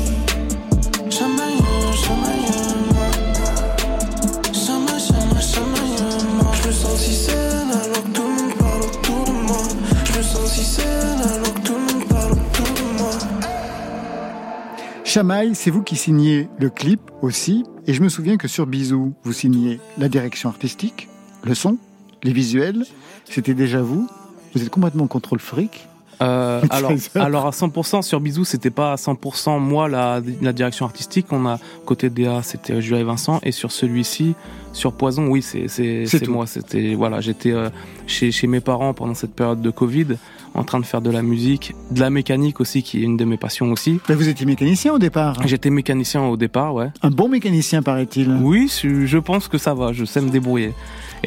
[15.14, 19.14] Chamaille, c'est vous qui signez le clip aussi, et je me souviens que sur Bisou,
[19.22, 21.09] vous signez la direction artistique,
[21.44, 21.78] le son,
[22.24, 22.84] les visuels,
[23.24, 24.09] c'était déjà vous.
[24.55, 25.86] Vous êtes complètement contrôle fric.
[26.23, 30.87] Euh, alors, alors à 100% sur Bisou, c'était pas à 100% moi la, la direction
[30.87, 31.27] artistique.
[31.31, 34.35] On a côté DA, c'était Jules et Vincent, et sur celui-ci,
[34.73, 36.47] sur Poison, oui, c'est c'est moi.
[36.47, 37.71] C'était voilà, j'étais euh,
[38.07, 40.17] chez chez mes parents pendant cette période de Covid,
[40.55, 43.25] en train de faire de la musique, de la mécanique aussi, qui est une de
[43.25, 44.01] mes passions aussi.
[44.09, 45.47] Mais vous étiez mécanicien au départ.
[45.47, 46.89] J'étais mécanicien au départ, ouais.
[47.03, 48.31] Un bon mécanicien, paraît-il.
[48.43, 50.73] Oui, je pense que ça va, je sais me débrouiller.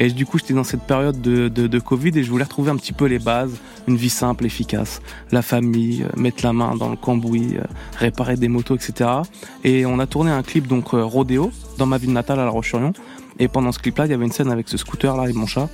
[0.00, 2.92] Et du coup, j'étais dans cette période de, Covid et je voulais retrouver un petit
[2.92, 3.56] peu les bases,
[3.88, 7.62] une vie simple, efficace, la famille, euh, mettre la main dans le cambouis, euh,
[7.96, 9.10] réparer des motos, etc.
[9.64, 12.50] Et on a tourné un clip donc euh, rodéo dans ma ville natale à La
[12.50, 12.92] Roche-sur-Yon.
[13.40, 15.68] Et pendant ce clip-là, il y avait une scène avec ce scooter-là et mon chat.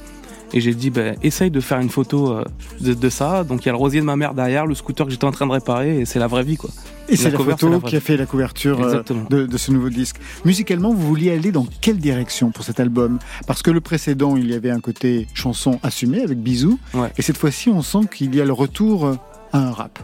[0.55, 2.45] Et j'ai dit, ben, essaye de faire une photo euh,
[2.81, 3.43] de, de ça.
[3.43, 5.33] Donc il y a le rosier de ma mère derrière, le scooter que j'étais en
[5.33, 6.71] train de réparer, et c'est la vraie vie, quoi.
[7.09, 9.73] Et c'est la, photo la vraie qui a fait la couverture euh, de, de ce
[9.73, 10.17] nouveau disque.
[10.45, 13.19] Musicalement, vous vouliez aller dans quelle direction pour cet album?
[13.49, 16.79] Parce que le précédent, il y avait un côté chanson assumé avec Bisous.
[16.95, 17.13] Ouais.
[17.19, 19.17] Et cette fois-ci, on sent qu'il y a le retour euh,
[19.53, 19.99] à un rap.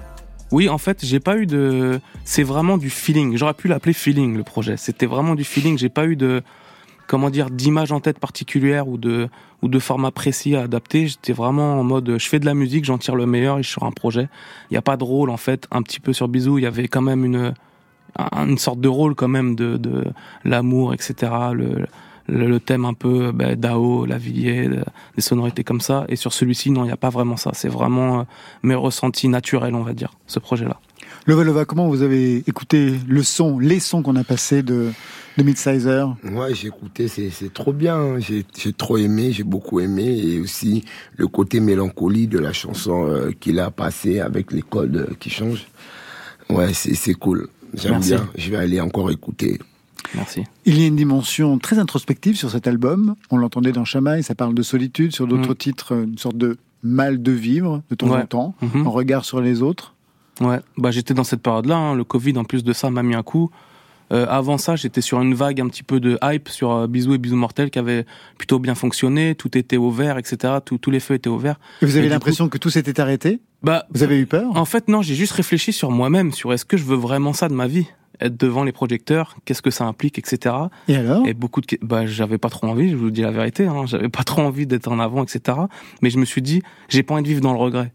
[0.50, 2.00] Oui, en fait, j'ai pas eu de.
[2.24, 3.36] C'est vraiment du feeling.
[3.36, 4.76] J'aurais pu l'appeler feeling le projet.
[4.76, 5.78] C'était vraiment du feeling.
[5.78, 6.42] J'ai pas eu de,
[7.10, 9.28] comment dire, d'image en tête particulière ou de
[9.62, 11.08] ou de format précis à adapter.
[11.08, 13.68] J'étais vraiment en mode, je fais de la musique, j'en tire le meilleur et je
[13.70, 14.28] sors un projet.
[14.70, 15.66] Il y a pas de rôle en fait.
[15.72, 17.52] Un petit peu sur Bisou, il y avait quand même une
[18.16, 20.04] un- une sorte de rôle quand même de de
[20.44, 21.32] l'amour, etc.
[21.52, 21.86] Le
[22.32, 24.84] le, thème un peu ben, Dao, Lavillier, de-
[25.16, 26.04] des sonorités comme ça.
[26.08, 27.50] Et sur celui-ci, non, il n'y a pas vraiment ça.
[27.54, 28.22] C'est vraiment euh,
[28.62, 30.78] mes ressentis naturels, on va dire, ce projet-là.
[31.26, 34.92] Lova Lova, comment vous avez écouté le son, les sons qu'on a passés de,
[35.42, 37.96] de Midsizer Ouais, j'ai écouté, c'est trop bien.
[37.96, 38.18] hein.
[38.18, 40.04] J'ai trop aimé, j'ai beaucoup aimé.
[40.18, 40.84] Et aussi
[41.16, 45.30] le côté mélancolie de la chanson euh, qu'il a passé avec les codes euh, qui
[45.30, 45.66] changent.
[46.48, 47.48] Ouais, c'est cool.
[47.74, 48.28] J'aime bien.
[48.36, 49.58] Je vais aller encore écouter.
[50.14, 50.42] Merci.
[50.64, 53.14] Il y a une dimension très introspective sur cet album.
[53.30, 55.14] On l'entendait dans Chamaille, ça parle de solitude.
[55.14, 55.56] Sur d'autres Mm.
[55.56, 58.22] titres, une sorte de mal de vivre de temps Ouais.
[58.22, 58.86] en temps, Mhm.
[58.86, 59.94] en regard sur les autres.
[60.40, 61.76] Ouais, bah j'étais dans cette période-là.
[61.76, 61.94] hein.
[61.94, 63.50] Le Covid, en plus de ça, m'a mis un coup.
[64.12, 67.14] Euh, avant ça, j'étais sur une vague un petit peu de hype sur euh, Bisous
[67.14, 68.04] et Bisous Mortels qui avait
[68.38, 69.34] plutôt bien fonctionné.
[69.34, 70.54] Tout était au vert, etc.
[70.64, 71.60] Tout- tous les feux étaient au vert.
[71.82, 73.40] Et vous avez l'impression que tout s'était arrêté?
[73.62, 74.56] Bah, Vous avez eu peur?
[74.56, 77.48] En fait, non, j'ai juste réfléchi sur moi-même, sur est-ce que je veux vraiment ça
[77.48, 77.86] de ma vie?
[78.22, 80.54] Être devant les projecteurs, qu'est-ce que ça implique, etc.
[80.88, 81.26] Et alors?
[81.26, 84.08] Et beaucoup de, bah, j'avais pas trop envie, je vous dis la vérité, hein, j'avais
[84.10, 85.56] pas trop envie d'être en avant, etc.
[86.02, 87.92] Mais je me suis dit, j'ai pas envie de vivre dans le regret.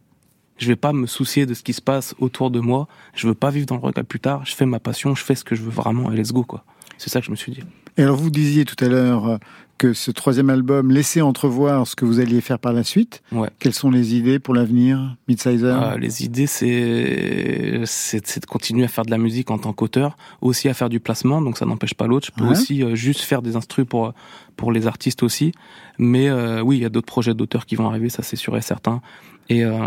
[0.58, 2.88] Je vais pas me soucier de ce qui se passe autour de moi.
[3.14, 4.46] Je veux pas vivre dans le regret plus tard.
[4.46, 6.64] Je fais ma passion, je fais ce que je veux vraiment et let's go, quoi.
[6.98, 7.64] C'est ça que je me suis dit.
[7.98, 9.38] Et alors vous disiez tout à l'heure euh,
[9.78, 13.22] que ce troisième album laissait entrevoir ce que vous alliez faire par la suite.
[13.34, 13.50] Ouais.
[13.60, 18.88] Quelles sont les idées pour l'avenir, Midsizer Euh, les idées, c'est c'est de continuer à
[18.88, 21.94] faire de la musique en tant qu'auteur, aussi à faire du placement, donc ça n'empêche
[21.94, 22.28] pas l'autre.
[22.28, 22.52] Je peux Ouais.
[22.52, 24.14] aussi euh, juste faire des instrus pour
[24.56, 25.52] pour les artistes aussi.
[25.98, 28.56] Mais euh, oui, il y a d'autres projets d'auteurs qui vont arriver, ça c'est sûr
[28.58, 29.02] et certain.
[29.50, 29.86] Et euh,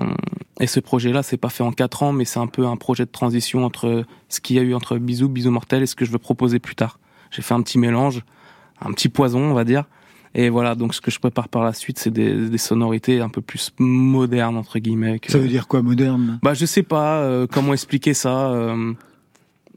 [0.61, 3.05] et ce projet-là, c'est pas fait en quatre ans, mais c'est un peu un projet
[3.07, 6.05] de transition entre ce qu'il y a eu entre Bisous, Bisous Mortel et ce que
[6.05, 6.99] je veux proposer plus tard.
[7.31, 8.23] J'ai fait un petit mélange,
[8.85, 9.85] un petit poison, on va dire.
[10.35, 13.29] Et voilà, donc ce que je prépare par la suite, c'est des, des sonorités un
[13.31, 15.19] peu plus modernes entre guillemets.
[15.19, 16.39] que- Ça veut dire quoi, moderne?
[16.43, 18.51] Bah je sais pas euh, comment expliquer ça.
[18.51, 18.93] euh,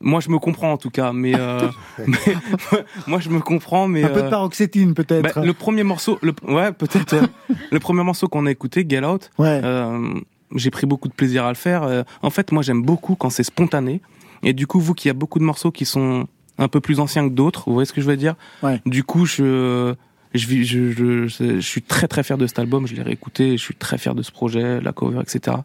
[0.01, 1.69] moi je me comprends en tout cas, mais, euh,
[2.07, 2.17] mais
[3.07, 5.35] moi je me comprends, mais Un peu de euh, paroxétine peut-être.
[5.35, 7.27] bah, le premier morceau, le, ouais peut-être euh,
[7.71, 9.29] le premier morceau qu'on a écouté, Get Out.
[9.37, 9.61] Ouais.
[9.63, 10.13] euh,
[10.55, 11.83] j'ai pris beaucoup de plaisir à le faire.
[11.83, 14.01] Euh, en fait, moi j'aime beaucoup quand c'est spontané.
[14.43, 16.27] Et du coup, vous qui a beaucoup de morceaux qui sont
[16.57, 18.35] un peu plus anciens que d'autres, vous voyez ce que je veux dire?
[18.63, 18.81] Ouais.
[18.85, 19.95] Du coup, je
[20.33, 23.61] je, je, je, je suis très très fier de cet album, je l'ai réécouté, je
[23.61, 25.57] suis très fier de ce projet, la cover, etc.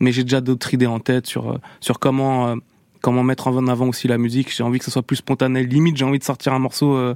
[0.00, 2.56] Mais j'ai déjà d'autres idées en tête sur euh, sur comment euh,
[3.00, 4.54] comment mettre en avant aussi la musique.
[4.54, 5.64] J'ai envie que ce soit plus spontané.
[5.64, 7.14] Limite, j'ai envie de sortir un morceau euh,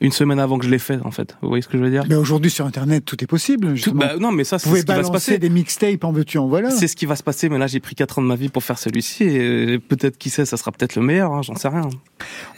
[0.00, 1.36] une semaine avant que je l'ai fait, en fait.
[1.40, 2.04] Vous voyez ce que je veux dire?
[2.08, 3.74] Mais aujourd'hui sur Internet, tout est possible.
[3.80, 5.38] Tout- bah, Non, mais ça, Vous c'est pouvez ce qui va se balancer passer.
[5.38, 6.70] des mixtapes en veux-tu, en voilà.
[6.70, 8.48] C'est ce qui va se passer, mais là j'ai pris 4 ans de ma vie
[8.50, 11.68] pour faire celui-ci et peut-être qui sait, ça sera peut-être le meilleur, hein, j'en sais
[11.68, 11.88] rien.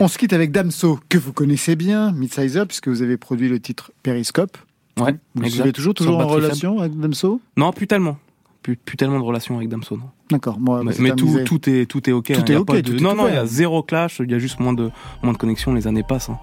[0.01, 3.61] On se quitte avec Damso, que vous connaissez bien, Midsizer, puisque vous avez produit le
[3.61, 4.57] titre Periscope.
[4.99, 5.55] Ouais, Vous exact.
[5.55, 7.41] suivez toujours, toujours en relation avec Damso?
[7.57, 8.18] Non, plus tellement.
[8.63, 10.11] Plus, plus tellement de relation avec Damso, non.
[10.31, 12.33] D'accord, moi, mais mais tout, tout est tout est ok.
[12.33, 14.31] Tout hein, est ok, de- tout est non, non, il y a zéro clash, il
[14.31, 14.91] y a juste moins de
[15.23, 16.29] moins de connexion, les années passent.
[16.29, 16.39] hein.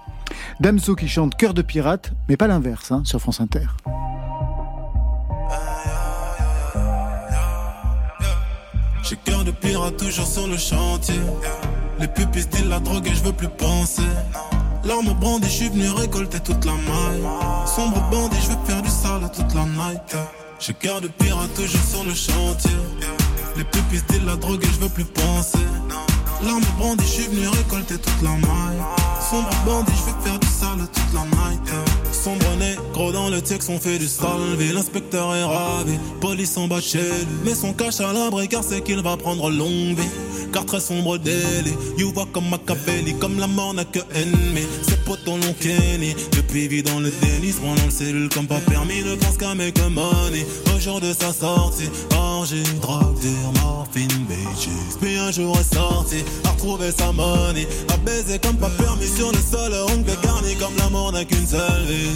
[0.58, 3.66] Damso qui chante Cœur de pirate, mais pas l'inverse, hein, sur France Inter.
[9.02, 11.14] J'ai cœur de pirate toujours sur le chantier.
[12.00, 14.02] Les pupilles disent la drogue et je veux plus penser.
[14.84, 17.22] L'arme brandie, je suis venu récolter toute la maille.
[17.66, 20.16] Sombre bandit, je veux faire du sale toute la night.
[20.58, 22.70] J'ai cœur de pirate toujours sur le chantier.
[23.56, 25.58] Les pupilles disent la drogue et je veux plus penser.
[26.44, 28.82] L'arme brandie, je suis venu récolter toute la maille.
[29.30, 31.60] Sombre bandit, je veux faire du sale toute la night.
[32.26, 34.72] Sombre négro dans le texte, on fait du salvé.
[34.72, 37.36] L'inspecteur est ravi, police en bas chez lui.
[37.44, 40.10] Mais son cache à l'abri car c'est qu'il va prendre longue vie.
[40.52, 44.66] Car très sombre délit, you voit comme Machiavelli, comme la mort n'a que ennemi.
[44.82, 48.60] Ses potes l'ont kenny, depuis vit dans le déni, se dans le cellule comme pas
[48.60, 50.44] permis, ne pense qu'à make money.
[50.74, 53.16] Au jour de sa sortie, orgie, drogue,
[53.62, 54.68] morphine, bitches.
[55.00, 59.30] Puis un jour est sorti, a retrouvé sa money, a baisé comme pas permis sur
[59.30, 62.15] le sol, ongle garni comme l'amour n'a qu'une seule vie.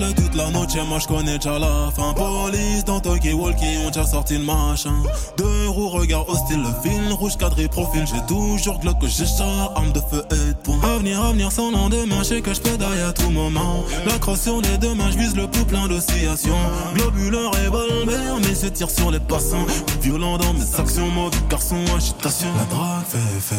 [0.00, 2.14] Toute la noche, moi je connais déjà la fin.
[2.14, 4.94] Police dans Tokyo Walkie, ont déjà sorti le machin.
[5.36, 8.04] Deux roues, regard hostile, le fil rouge cadré profil.
[8.06, 10.80] J'ai toujours glock que j'ai chat, arme de feu et de poing.
[10.82, 13.84] Avenir, avenir sans lendemain, je sais que je pédaille à tout moment.
[14.06, 16.56] La crosse sur les deux mains, je vise le pouls plein d'oscillations.
[16.94, 19.66] Globuleur revolver, mais se tire sur les passants.
[20.00, 22.48] Violent dans mes actions, mauvais garçon, agitation.
[22.56, 23.54] La drogue fait fait.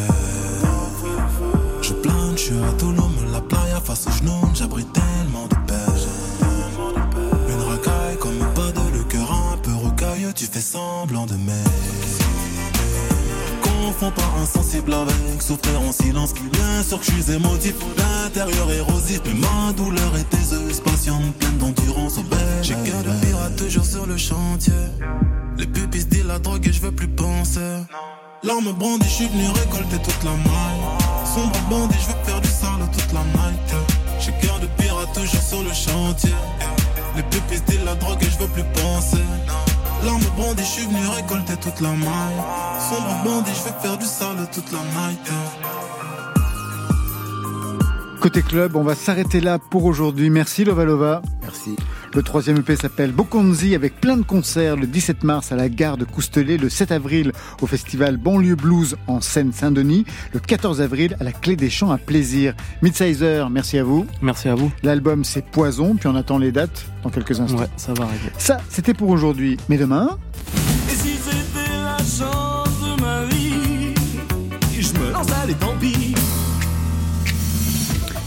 [1.82, 6.21] Je plane, je suis Tulum, la playa face aux genoux, j'abrite tellement de paix.
[14.02, 16.34] Confonds pas insensible avec souffrir en silence.
[16.34, 21.56] Bien sûr que je suis émotif, l'intérieur érosif, mais ma douleur est aiseuse, patiente, pleine
[21.58, 22.40] d'endurance au bec.
[22.62, 24.72] J'ai cœur de pirate toujours sur le chantier.
[25.56, 27.60] Les pupilles disent la drogue et je veux plus penser.
[28.42, 30.82] L'arme brandie, je suis venu récolter toute la maille.
[31.24, 33.74] Sombre bandit, je veux faire du sale toute la night.
[34.18, 36.34] J'ai cœur de pirate toujours sur le chantier.
[37.14, 39.22] Les pupilles disent la drogue et je veux plus penser.
[40.04, 42.40] L'arme brandie, je suis venu récolter toute la maille.
[42.90, 45.30] Sombre bandit, je veux faire du sale toute la night.
[48.20, 50.30] Côté club, on va s'arrêter là pour aujourd'hui.
[50.30, 51.22] Merci Lovalova.
[51.42, 51.76] Merci.
[52.14, 55.96] Le troisième EP s'appelle Bokonzi avec plein de concerts le 17 mars à la gare
[55.96, 57.32] de Coustelet, le 7 avril
[57.62, 60.04] au festival Banlieue Blues en Seine-Saint-Denis,
[60.34, 62.54] le 14 avril à la Clé des Champs à Plaisir.
[62.82, 64.06] Midsizer, merci à vous.
[64.20, 64.70] Merci à vous.
[64.82, 67.58] L'album c'est Poison, puis on attend les dates dans quelques instants.
[67.58, 68.30] Ouais, ça va arriver.
[68.36, 69.56] Ça, c'était pour aujourd'hui.
[69.70, 70.18] Mais demain,
[70.90, 71.16] Et si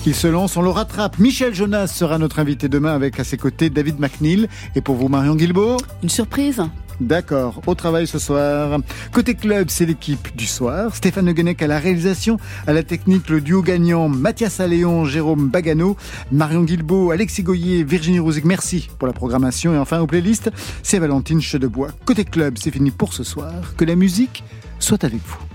[0.07, 1.17] Il se lance, on le rattrape.
[1.17, 4.47] Michel Jonas sera notre invité demain avec à ses côtés David McNeil.
[4.75, 6.61] Et pour vous, Marion Guilbault Une surprise
[7.01, 8.79] D'accord, au travail ce soir.
[9.11, 10.95] Côté club, c'est l'équipe du soir.
[10.95, 12.37] Stéphane Guenec à la réalisation,
[12.67, 15.97] à la technique, le duo gagnant Mathias Alléon, Jérôme Bagano,
[16.31, 18.45] Marion Guilbault, Alexis Goyer, Virginie Rouzic.
[18.45, 19.73] Merci pour la programmation.
[19.73, 20.51] Et enfin, aux playlists,
[20.83, 21.89] c'est Valentine Chedebois.
[22.05, 23.51] Côté club, c'est fini pour ce soir.
[23.75, 24.43] Que la musique
[24.79, 25.54] soit avec vous.